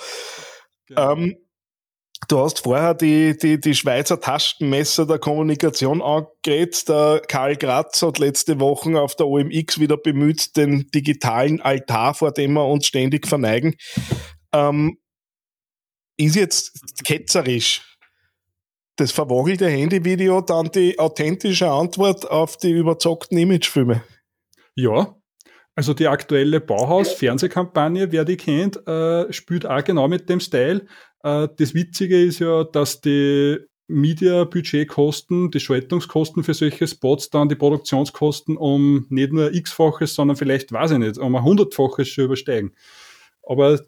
Genau. 0.87 1.13
Ähm, 1.13 1.37
du 2.27 2.39
hast 2.39 2.59
vorher 2.59 2.93
die, 2.93 3.35
die, 3.37 3.59
die 3.59 3.73
Schweizer 3.73 4.19
Taschenmesser 4.19 5.07
der 5.07 5.17
Kommunikation 5.17 6.01
angeredet. 6.01 6.87
Der 6.89 7.21
Karl 7.27 7.55
Gratz 7.55 8.01
hat 8.01 8.19
letzte 8.19 8.59
Woche 8.59 8.99
auf 8.99 9.15
der 9.15 9.27
OMX 9.27 9.79
wieder 9.79 9.97
bemüht, 9.97 10.55
den 10.57 10.87
digitalen 10.93 11.61
Altar, 11.61 12.13
vor 12.13 12.31
dem 12.31 12.53
wir 12.53 12.65
uns 12.65 12.85
ständig 12.85 13.27
verneigen. 13.27 13.75
Ähm, 14.53 14.97
ist 16.17 16.35
jetzt 16.35 17.03
ketzerisch 17.03 17.81
das 18.95 19.11
verwogelte 19.11 19.67
Handyvideo 19.67 20.41
dann 20.41 20.69
die 20.71 20.99
authentische 20.99 21.69
Antwort 21.69 22.29
auf 22.29 22.57
die 22.57 22.71
überzockten 22.71 23.37
Imagefilme? 23.37 24.03
Ja, 24.75 25.15
also 25.75 25.93
die 25.93 26.07
aktuelle 26.07 26.61
Bauhaus-Fernsehkampagne, 26.61 28.11
wer 28.11 28.25
die 28.25 28.37
kennt, 28.37 28.85
äh, 28.87 29.31
spielt 29.33 29.65
auch 29.65 29.83
genau 29.83 30.07
mit 30.07 30.29
dem 30.29 30.39
Style. 30.39 30.85
Äh, 31.23 31.47
das 31.57 31.73
Witzige 31.73 32.21
ist 32.21 32.39
ja, 32.39 32.63
dass 32.63 33.01
die 33.01 33.57
Media-Budgetkosten, 33.87 35.51
die 35.51 35.59
Schaltungskosten 35.59 36.43
für 36.43 36.53
solche 36.53 36.87
Spots 36.87 37.29
dann 37.29 37.49
die 37.49 37.55
Produktionskosten 37.55 38.55
um 38.55 39.07
nicht 39.09 39.33
nur 39.33 39.53
x-faches, 39.53 40.13
sondern 40.13 40.37
vielleicht, 40.37 40.71
weiß 40.71 40.91
ich 40.91 40.99
nicht, 40.99 41.17
um 41.17 41.35
ein 41.35 41.43
hundertfaches 41.43 42.07
schon 42.07 42.25
übersteigen. 42.25 42.75
Aber 43.41 43.81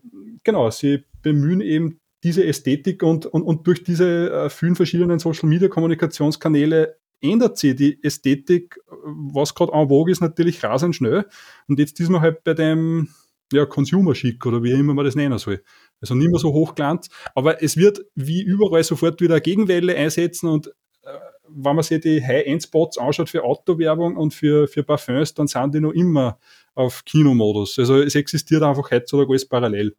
genau, 0.44 0.70
sie 0.70 1.06
bemühen 1.22 1.62
eben 1.62 2.02
diese 2.26 2.44
Ästhetik 2.44 3.04
und, 3.04 3.28
und, 3.28 3.44
und 3.44 3.68
durch 3.68 3.84
diese 3.84 4.32
äh, 4.32 4.50
vielen 4.50 4.76
verschiedenen 4.76 5.20
Social 5.20 5.48
Media 5.48 5.68
Kommunikationskanäle 5.68 6.98
ändert 7.22 7.60
sich 7.60 7.76
die 7.76 8.04
Ästhetik, 8.04 8.80
was 9.06 9.54
gerade 9.54 9.72
en 9.74 9.88
vogue 9.90 10.12
ist, 10.12 10.22
natürlich 10.22 10.64
rasend 10.64 10.96
schnell. 10.96 11.26
Und 11.68 11.78
jetzt 11.78 12.00
ist 12.00 12.10
man 12.10 12.22
halt 12.22 12.44
bei 12.44 12.56
dem 12.56 13.10
ja, 13.54 13.68
Consumer 13.68 14.14
Chic 14.14 14.44
oder 14.44 14.64
wie 14.64 14.72
immer 14.72 14.96
man 14.96 15.06
das 15.06 15.16
nennen 15.16 15.38
soll. 15.38 15.62
Also 16.02 16.16
nicht 16.16 16.32
mehr 16.32 16.40
so 16.40 16.52
hochglanz, 16.52 17.10
aber 17.36 17.62
es 17.62 17.78
wird 17.78 18.04
wie 18.16 18.42
überall 18.42 18.84
sofort 18.84 19.22
wieder 19.22 19.36
eine 19.36 19.42
Gegenwelle 19.42 19.96
einsetzen 19.96 20.50
und 20.50 20.68
äh, 21.04 21.20
wenn 21.48 21.76
man 21.76 21.84
sich 21.84 22.02
die 22.02 22.26
High-End-Spots 22.26 22.98
anschaut 22.98 23.30
für 23.30 23.44
Autowerbung 23.44 24.18
und 24.18 24.34
für, 24.34 24.68
für 24.68 24.82
Parfums, 24.82 25.36
dann 25.36 25.46
sind 25.46 25.76
die 25.76 25.80
noch 25.80 25.92
immer 25.92 26.40
auf 26.74 27.06
Kinomodus. 27.06 27.78
Also 27.78 28.02
es 28.02 28.16
existiert 28.16 28.64
einfach 28.64 28.90
heutzutage 28.90 29.30
alles 29.30 29.48
parallel. 29.48 29.96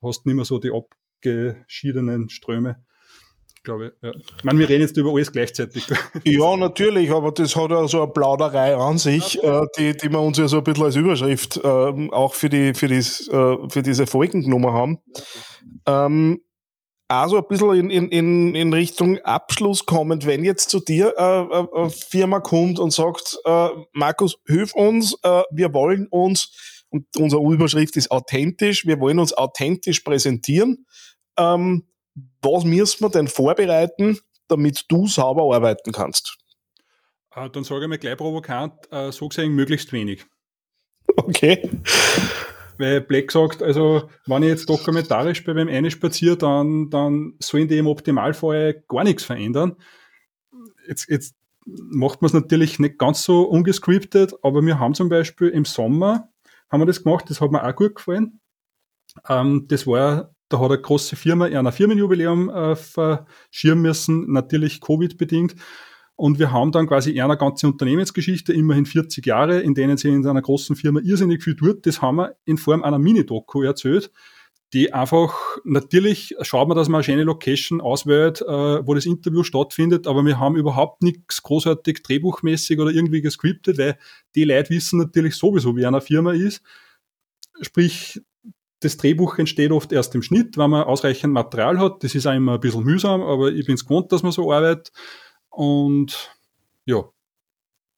Du 0.00 0.08
hast 0.08 0.26
nicht 0.26 0.34
mehr 0.34 0.44
so 0.44 0.58
die 0.58 0.70
Ab 0.70 0.94
geschiedenen 1.20 2.28
Ströme. 2.28 2.84
Ich 3.60 3.64
glaube, 3.64 3.92
ja. 4.02 4.12
Ich 4.38 4.42
meine, 4.42 4.58
wir 4.58 4.70
reden 4.70 4.80
jetzt 4.80 4.96
über 4.96 5.10
alles 5.10 5.30
gleichzeitig. 5.32 5.86
Ja, 6.24 6.56
natürlich, 6.56 7.10
aber 7.10 7.30
das 7.30 7.54
hat 7.56 7.70
ja 7.70 7.86
so 7.88 8.02
eine 8.02 8.10
Plauderei 8.10 8.74
an 8.74 8.96
sich, 8.96 9.34
ja, 9.34 9.62
äh, 9.62 9.66
die, 9.76 9.96
die 9.96 10.10
wir 10.10 10.20
uns 10.20 10.38
ja 10.38 10.48
so 10.48 10.58
ein 10.58 10.64
bisschen 10.64 10.84
als 10.84 10.96
Überschrift 10.96 11.58
äh, 11.58 12.08
auch 12.10 12.32
für, 12.32 12.48
die, 12.48 12.72
für, 12.72 12.88
dies, 12.88 13.28
äh, 13.28 13.56
für 13.68 13.82
diese 13.82 14.06
Folgen 14.06 14.44
genommen 14.44 14.72
haben. 14.72 14.98
Ähm, 15.84 16.40
also 17.10 17.36
ein 17.36 17.48
bisschen 17.48 17.74
in, 17.74 17.90
in, 17.90 18.08
in, 18.08 18.54
in 18.54 18.72
Richtung 18.72 19.18
Abschluss 19.18 19.84
kommend, 19.84 20.24
wenn 20.24 20.42
jetzt 20.42 20.70
zu 20.70 20.80
dir 20.80 21.12
äh, 21.18 21.40
äh 21.42 21.66
eine 21.74 21.90
Firma 21.90 22.40
kommt 22.40 22.78
und 22.78 22.92
sagt, 22.92 23.36
äh, 23.44 23.68
Markus, 23.92 24.38
hilf 24.46 24.74
uns, 24.74 25.18
äh, 25.22 25.42
wir 25.50 25.74
wollen 25.74 26.06
uns 26.06 26.79
und 26.90 27.06
unsere 27.16 27.42
Überschrift 27.42 27.96
ist 27.96 28.10
authentisch. 28.10 28.86
Wir 28.86 29.00
wollen 29.00 29.18
uns 29.18 29.32
authentisch 29.32 30.00
präsentieren. 30.00 30.86
Ähm, 31.36 31.86
was 32.42 32.64
müssen 32.64 33.02
wir 33.02 33.10
denn 33.10 33.28
vorbereiten, 33.28 34.18
damit 34.48 34.84
du 34.88 35.06
sauber 35.06 35.54
arbeiten 35.54 35.92
kannst? 35.92 36.36
Äh, 37.34 37.48
dann 37.50 37.64
sage 37.64 37.84
ich 37.84 37.88
mir 37.88 37.98
gleich 37.98 38.16
provokant, 38.16 38.74
äh, 38.90 39.12
so 39.12 39.28
gesehen 39.28 39.52
möglichst 39.52 39.92
wenig. 39.92 40.26
Okay. 41.16 41.70
Weil 42.78 43.02
Black 43.02 43.30
sagt, 43.30 43.62
also 43.62 44.08
wenn 44.26 44.42
ich 44.42 44.48
jetzt 44.48 44.68
dokumentarisch 44.68 45.44
bei 45.44 45.54
wem 45.54 45.68
eine 45.68 45.90
spaziere, 45.90 46.36
dann, 46.36 46.88
dann 46.88 47.34
sollen 47.38 47.68
die 47.68 47.78
im 47.78 47.86
Optimalfall 47.86 48.82
gar 48.88 49.04
nichts 49.04 49.24
verändern. 49.24 49.76
Jetzt, 50.88 51.08
jetzt 51.08 51.34
macht 51.66 52.22
man 52.22 52.28
es 52.28 52.32
natürlich 52.32 52.78
nicht 52.78 52.98
ganz 52.98 53.22
so 53.22 53.42
ungescriptet, 53.42 54.34
aber 54.42 54.62
wir 54.62 54.78
haben 54.78 54.94
zum 54.94 55.08
Beispiel 55.08 55.48
im 55.48 55.64
Sommer, 55.64 56.30
haben 56.70 56.80
wir 56.80 56.86
das 56.86 57.02
gemacht, 57.02 57.28
das 57.28 57.40
hat 57.40 57.50
mir 57.50 57.64
auch 57.64 57.74
gut 57.74 57.96
gefallen. 57.96 58.40
Ähm, 59.28 59.66
das 59.68 59.86
war, 59.86 60.34
da 60.48 60.60
hat 60.60 60.70
eine 60.70 60.80
große 60.80 61.16
Firma 61.16 61.46
ein 61.46 61.72
Firmenjubiläum 61.72 62.48
äh, 62.48 62.76
verschirmen 62.76 63.82
müssen, 63.82 64.32
natürlich 64.32 64.80
Covid-bedingt. 64.80 65.56
Und 66.16 66.38
wir 66.38 66.52
haben 66.52 66.70
dann 66.70 66.86
quasi 66.86 67.18
eine 67.18 67.38
ganze 67.38 67.66
Unternehmensgeschichte, 67.66 68.52
immerhin 68.52 68.84
40 68.84 69.24
Jahre, 69.24 69.60
in 69.60 69.74
denen 69.74 69.96
sie 69.96 70.10
in 70.10 70.26
einer 70.26 70.42
großen 70.42 70.76
Firma 70.76 71.00
irrsinnig 71.00 71.42
viel 71.42 71.56
tut. 71.56 71.86
Das 71.86 72.02
haben 72.02 72.16
wir 72.16 72.36
in 72.44 72.58
Form 72.58 72.82
einer 72.82 72.98
Mini-Doku 72.98 73.62
erzählt, 73.62 74.12
die 74.72 74.92
einfach, 74.92 75.34
natürlich 75.64 76.36
schaut 76.42 76.68
man, 76.68 76.76
dass 76.76 76.88
man 76.88 76.98
eine 76.98 77.04
schöne 77.04 77.24
Location 77.24 77.80
auswählt, 77.80 78.40
äh, 78.42 78.86
wo 78.86 78.94
das 78.94 79.06
Interview 79.06 79.42
stattfindet, 79.42 80.06
aber 80.06 80.24
wir 80.24 80.38
haben 80.38 80.56
überhaupt 80.56 81.02
nichts 81.02 81.42
großartig 81.42 82.02
drehbuchmäßig 82.02 82.78
oder 82.78 82.90
irgendwie 82.90 83.20
gescriptet, 83.20 83.78
weil 83.78 83.98
die 84.34 84.44
Leute 84.44 84.70
wissen 84.70 84.98
natürlich 84.98 85.34
sowieso, 85.34 85.76
wie 85.76 85.86
eine 85.86 86.00
Firma 86.00 86.32
ist. 86.32 86.62
Sprich, 87.60 88.22
das 88.80 88.96
Drehbuch 88.96 89.38
entsteht 89.38 89.72
oft 89.72 89.92
erst 89.92 90.14
im 90.14 90.22
Schnitt, 90.22 90.56
wenn 90.56 90.70
man 90.70 90.84
ausreichend 90.84 91.34
Material 91.34 91.78
hat. 91.78 92.02
Das 92.02 92.14
ist 92.14 92.26
auch 92.26 92.34
immer 92.34 92.54
ein 92.54 92.60
bisschen 92.60 92.84
mühsam, 92.84 93.20
aber 93.22 93.50
ich 93.52 93.66
bin 93.66 93.74
es 93.74 93.84
gewohnt, 93.84 94.10
dass 94.12 94.22
man 94.22 94.32
so 94.32 94.52
arbeitet. 94.52 94.92
Und 95.50 96.32
ja, 96.86 97.04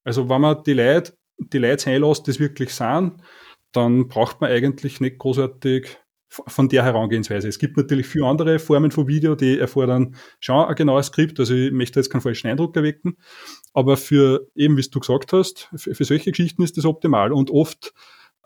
also 0.05 0.29
wenn 0.29 0.41
man 0.41 0.63
die 0.65 0.73
Leute, 0.73 1.13
die 1.39 1.59
Leute 1.59 1.91
einlässt, 1.91 2.27
das 2.27 2.41
wirklich 2.41 2.75
sind, 2.75 3.23
dann 3.73 4.09
braucht 4.09 4.41
man 4.41 4.51
eigentlich 4.51 5.01
nicht 5.01 5.19
großartig 5.19 5.99
von 6.47 6.69
der 6.69 6.85
Herangehensweise. 6.85 7.49
Es 7.49 7.59
gibt 7.59 7.77
natürlich 7.77 8.07
viele 8.07 8.27
andere 8.27 8.59
Formen 8.59 8.91
von 8.91 9.07
Video, 9.07 9.35
die 9.35 9.59
erfordern 9.59 10.17
schon 10.41 10.65
ein 10.65 10.75
genaues 10.75 11.07
Skript. 11.07 11.39
Also 11.39 11.55
ich 11.55 11.73
möchte 11.73 12.01
jetzt 12.01 12.09
keinen 12.09 12.23
falschen 12.23 12.49
Eindruck 12.49 12.75
erwecken. 12.75 13.19
Aber 13.75 13.97
für 13.97 14.49
eben, 14.55 14.77
wie 14.77 14.83
du 14.83 15.01
gesagt 15.01 15.33
hast, 15.33 15.69
für, 15.77 15.95
für 15.95 16.05
solche 16.05 16.31
Geschichten 16.31 16.63
ist 16.63 16.79
das 16.79 16.87
optimal. 16.87 17.33
Und 17.33 17.51
oft 17.51 17.93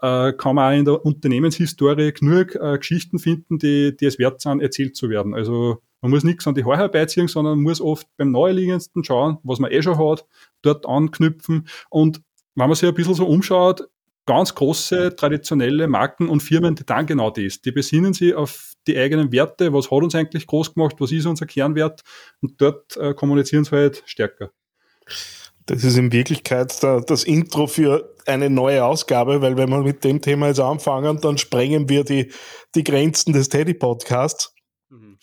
äh, 0.03 0.33
kann 0.33 0.57
man 0.57 0.72
auch 0.72 0.79
in 0.79 0.85
der 0.85 1.05
Unternehmenshistorie 1.05 2.12
genug 2.12 2.57
äh, 2.57 2.77
Geschichten 2.79 3.18
finden, 3.18 3.59
die, 3.59 3.96
die 3.96 4.07
es 4.07 4.18
wert 4.18 4.40
sind, 4.40 4.61
erzählt 4.61 4.96
zu 4.96 5.09
werden. 5.09 5.35
Also 5.35 5.83
man 6.01 6.11
muss 6.11 6.25
nichts 6.25 6.46
an 6.46 6.55
die 6.55 6.64
Haare 6.64 6.79
herbeiziehen, 6.79 7.29
sondern 7.29 7.62
muss 7.62 7.81
oft 7.81 8.07
beim 8.16 8.33
Naheliegendsten 8.33 9.05
schauen, 9.05 9.38
was 9.42 9.59
man 9.59 9.70
eh 9.70 9.83
schon 9.83 9.99
hat, 9.99 10.27
dort 10.62 10.87
anknüpfen. 10.87 11.68
Und 11.88 12.20
wenn 12.55 12.68
man 12.68 12.75
sich 12.75 12.88
ein 12.88 12.94
bisschen 12.94 13.14
so 13.14 13.27
umschaut, 13.27 13.88
ganz 14.26 14.54
große 14.54 15.16
traditionelle 15.16 15.88
Marken 15.88 16.28
und 16.28 16.42
Firmen, 16.42 16.74
die 16.74 16.84
dann 16.84 17.06
genau 17.06 17.30
das. 17.30 17.60
Die 17.60 17.72
besinnen 17.72 18.12
sich 18.12 18.34
auf 18.34 18.74
die 18.86 18.98
eigenen 18.98 19.32
Werte, 19.32 19.72
was 19.72 19.90
hat 19.90 20.02
uns 20.02 20.14
eigentlich 20.14 20.46
groß 20.46 20.74
gemacht, 20.74 20.96
was 20.98 21.12
ist 21.12 21.26
unser 21.26 21.46
Kernwert 21.46 22.02
und 22.42 22.60
dort 22.60 22.96
äh, 22.96 23.14
kommunizieren 23.14 23.64
sie 23.64 23.70
halt 23.70 24.02
stärker. 24.06 24.50
Das 25.66 25.82
ist 25.82 25.96
in 25.96 26.12
Wirklichkeit 26.12 26.80
das 26.82 27.24
Intro 27.24 27.66
für 27.66 28.14
eine 28.26 28.50
neue 28.50 28.84
Ausgabe, 28.84 29.42
weil 29.42 29.56
wenn 29.56 29.68
wir 29.68 29.82
mit 29.82 30.04
dem 30.04 30.20
Thema 30.20 30.48
jetzt 30.48 30.60
anfangen, 30.60 31.20
dann 31.20 31.38
sprengen 31.38 31.88
wir 31.88 32.04
die, 32.04 32.32
die 32.74 32.84
Grenzen 32.84 33.32
des 33.32 33.48
Teddy-Podcasts. 33.48 34.54
Mhm, 34.90 35.18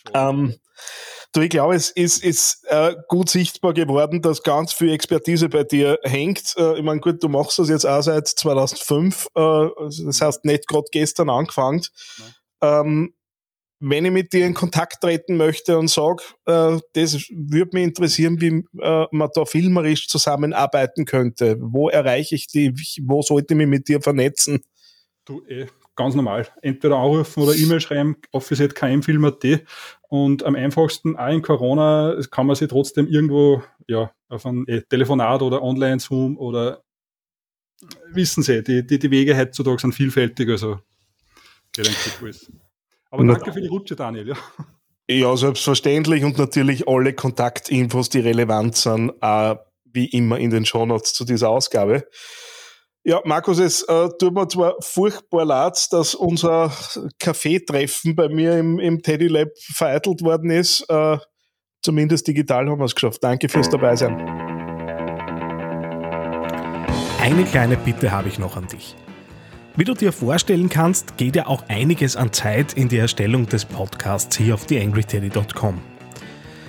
du, 1.34 1.42
ich 1.42 1.50
glaube, 1.50 1.76
es 1.76 1.90
ist, 1.90 2.24
ist 2.24 2.66
äh, 2.70 2.96
gut 3.08 3.30
sichtbar 3.30 3.74
geworden, 3.74 4.22
dass 4.22 4.44
ganz 4.44 4.72
viel 4.72 4.92
Expertise 4.92 5.50
bei 5.50 5.64
dir 5.64 6.00
hängt. 6.04 6.54
Äh, 6.58 6.78
ich 6.78 6.84
meine, 6.84 7.02
gut, 7.02 7.22
du 7.22 7.30
machst 7.30 7.60
das 7.60 7.70
jetzt 7.70 7.86
auch 7.86 8.02
seit 8.02 8.28
2005, 8.28 9.28
äh, 9.36 9.40
also 9.40 10.06
das 10.06 10.22
heißt 10.22 10.46
nicht 10.46 10.68
gerade 10.68 10.88
gestern 10.92 11.30
angefangen. 11.30 11.82
Ähm, 12.62 13.14
wenn 13.86 14.06
ich 14.06 14.12
mit 14.12 14.32
dir 14.32 14.46
in 14.46 14.54
Kontakt 14.54 15.02
treten 15.02 15.36
möchte 15.36 15.78
und 15.78 15.90
sage, 15.90 16.24
äh, 16.46 16.80
das 16.94 17.16
würde 17.30 17.72
mich 17.74 17.84
interessieren, 17.84 18.40
wie 18.40 18.64
äh, 18.82 19.08
man 19.12 19.30
da 19.34 19.44
filmerisch 19.44 20.08
zusammenarbeiten 20.08 21.04
könnte. 21.04 21.58
Wo 21.60 21.90
erreiche 21.90 22.36
ich 22.36 22.48
die? 22.48 22.74
Wo 23.02 23.22
sollte 23.22 23.54
ich 23.54 23.58
mich 23.58 23.68
mit 23.68 23.90
dir 23.90 24.02
vernetzen? 24.02 24.64
Du, 25.26 25.44
eh, 25.48 25.68
ganz 25.96 26.16
normal. 26.16 26.48
Entweder 26.62 26.96
anrufen 26.96 27.44
oder 27.44 27.56
E-Mail 27.56 27.82
schreiben, 27.82 28.16
office.kmfilm.at 28.32 29.64
und 30.14 30.44
am 30.44 30.54
einfachsten, 30.54 31.16
auch 31.18 31.30
in 31.30 31.42
Corona, 31.42 32.16
kann 32.30 32.46
man 32.46 32.56
sich 32.56 32.68
trotzdem 32.68 33.08
irgendwo 33.08 33.64
ja, 33.88 34.12
auf 34.30 34.46
ein 34.46 34.64
eh, 34.68 34.84
Telefonat 34.84 35.42
oder 35.42 35.64
Online-Zoom 35.64 36.38
oder 36.38 36.84
wissen 38.12 38.44
Sie, 38.44 38.62
die, 38.62 38.86
die, 38.86 39.00
die 39.00 39.10
Wege 39.10 39.36
heutzutage 39.36 39.82
sind 39.82 39.94
vielfältig, 39.94 40.48
also. 40.50 40.78
Aber 43.10 43.24
danke 43.26 43.52
für 43.52 43.62
die 43.62 43.68
Rutsche, 43.68 43.96
Daniel. 43.96 44.28
Ja. 44.28 44.36
ja, 45.10 45.36
selbstverständlich 45.36 46.24
und 46.24 46.38
natürlich 46.38 46.88
alle 46.88 47.14
Kontaktinfos, 47.14 48.10
die 48.10 48.20
relevant 48.20 48.76
sind, 48.76 49.14
äh, 49.20 49.56
wie 49.86 50.06
immer 50.06 50.38
in 50.38 50.52
den 50.52 50.64
Shownotes 50.64 51.14
zu 51.14 51.26
dieser 51.26 51.50
Ausgabe. 51.50 52.08
Ja, 53.06 53.22
Markus, 53.26 53.60
es 53.60 53.84
äh, 53.84 54.10
tut 54.18 54.34
mir 54.34 54.48
zwar 54.48 54.76
furchtbar 54.80 55.44
leid, 55.44 55.92
dass 55.92 56.16
unser 56.16 56.72
Kaffeetreffen 57.20 58.16
bei 58.16 58.30
mir 58.30 58.58
im, 58.58 58.80
im 58.80 59.02
Teddy 59.02 59.28
Lab 59.28 59.50
vereitelt 59.58 60.22
worden 60.22 60.50
ist. 60.50 60.86
Äh, 60.90 61.18
zumindest 61.82 62.28
digital 62.30 62.70
haben 62.70 62.80
wir 62.80 62.86
es 62.86 62.96
geschafft. 62.96 63.22
Danke 63.22 63.50
fürs 63.50 63.70
Dabeisein. 63.70 64.16
Eine 67.22 67.44
kleine 67.44 67.76
Bitte 67.76 68.12
habe 68.12 68.30
ich 68.30 68.40
noch 68.40 68.56
an 68.56 68.68
dich. 68.68 68.96
Wie 69.76 69.84
du 69.84 69.94
dir 69.96 70.14
vorstellen 70.14 70.70
kannst, 70.70 71.18
geht 71.18 71.36
ja 71.36 71.48
auch 71.48 71.64
einiges 71.68 72.16
an 72.16 72.32
Zeit 72.32 72.74
in 72.74 72.88
die 72.88 73.00
Erstellung 73.00 73.48
des 73.48 73.66
Podcasts 73.66 74.38
hier 74.38 74.54
auf 74.54 74.66
theangryteddy.com. 74.66 75.93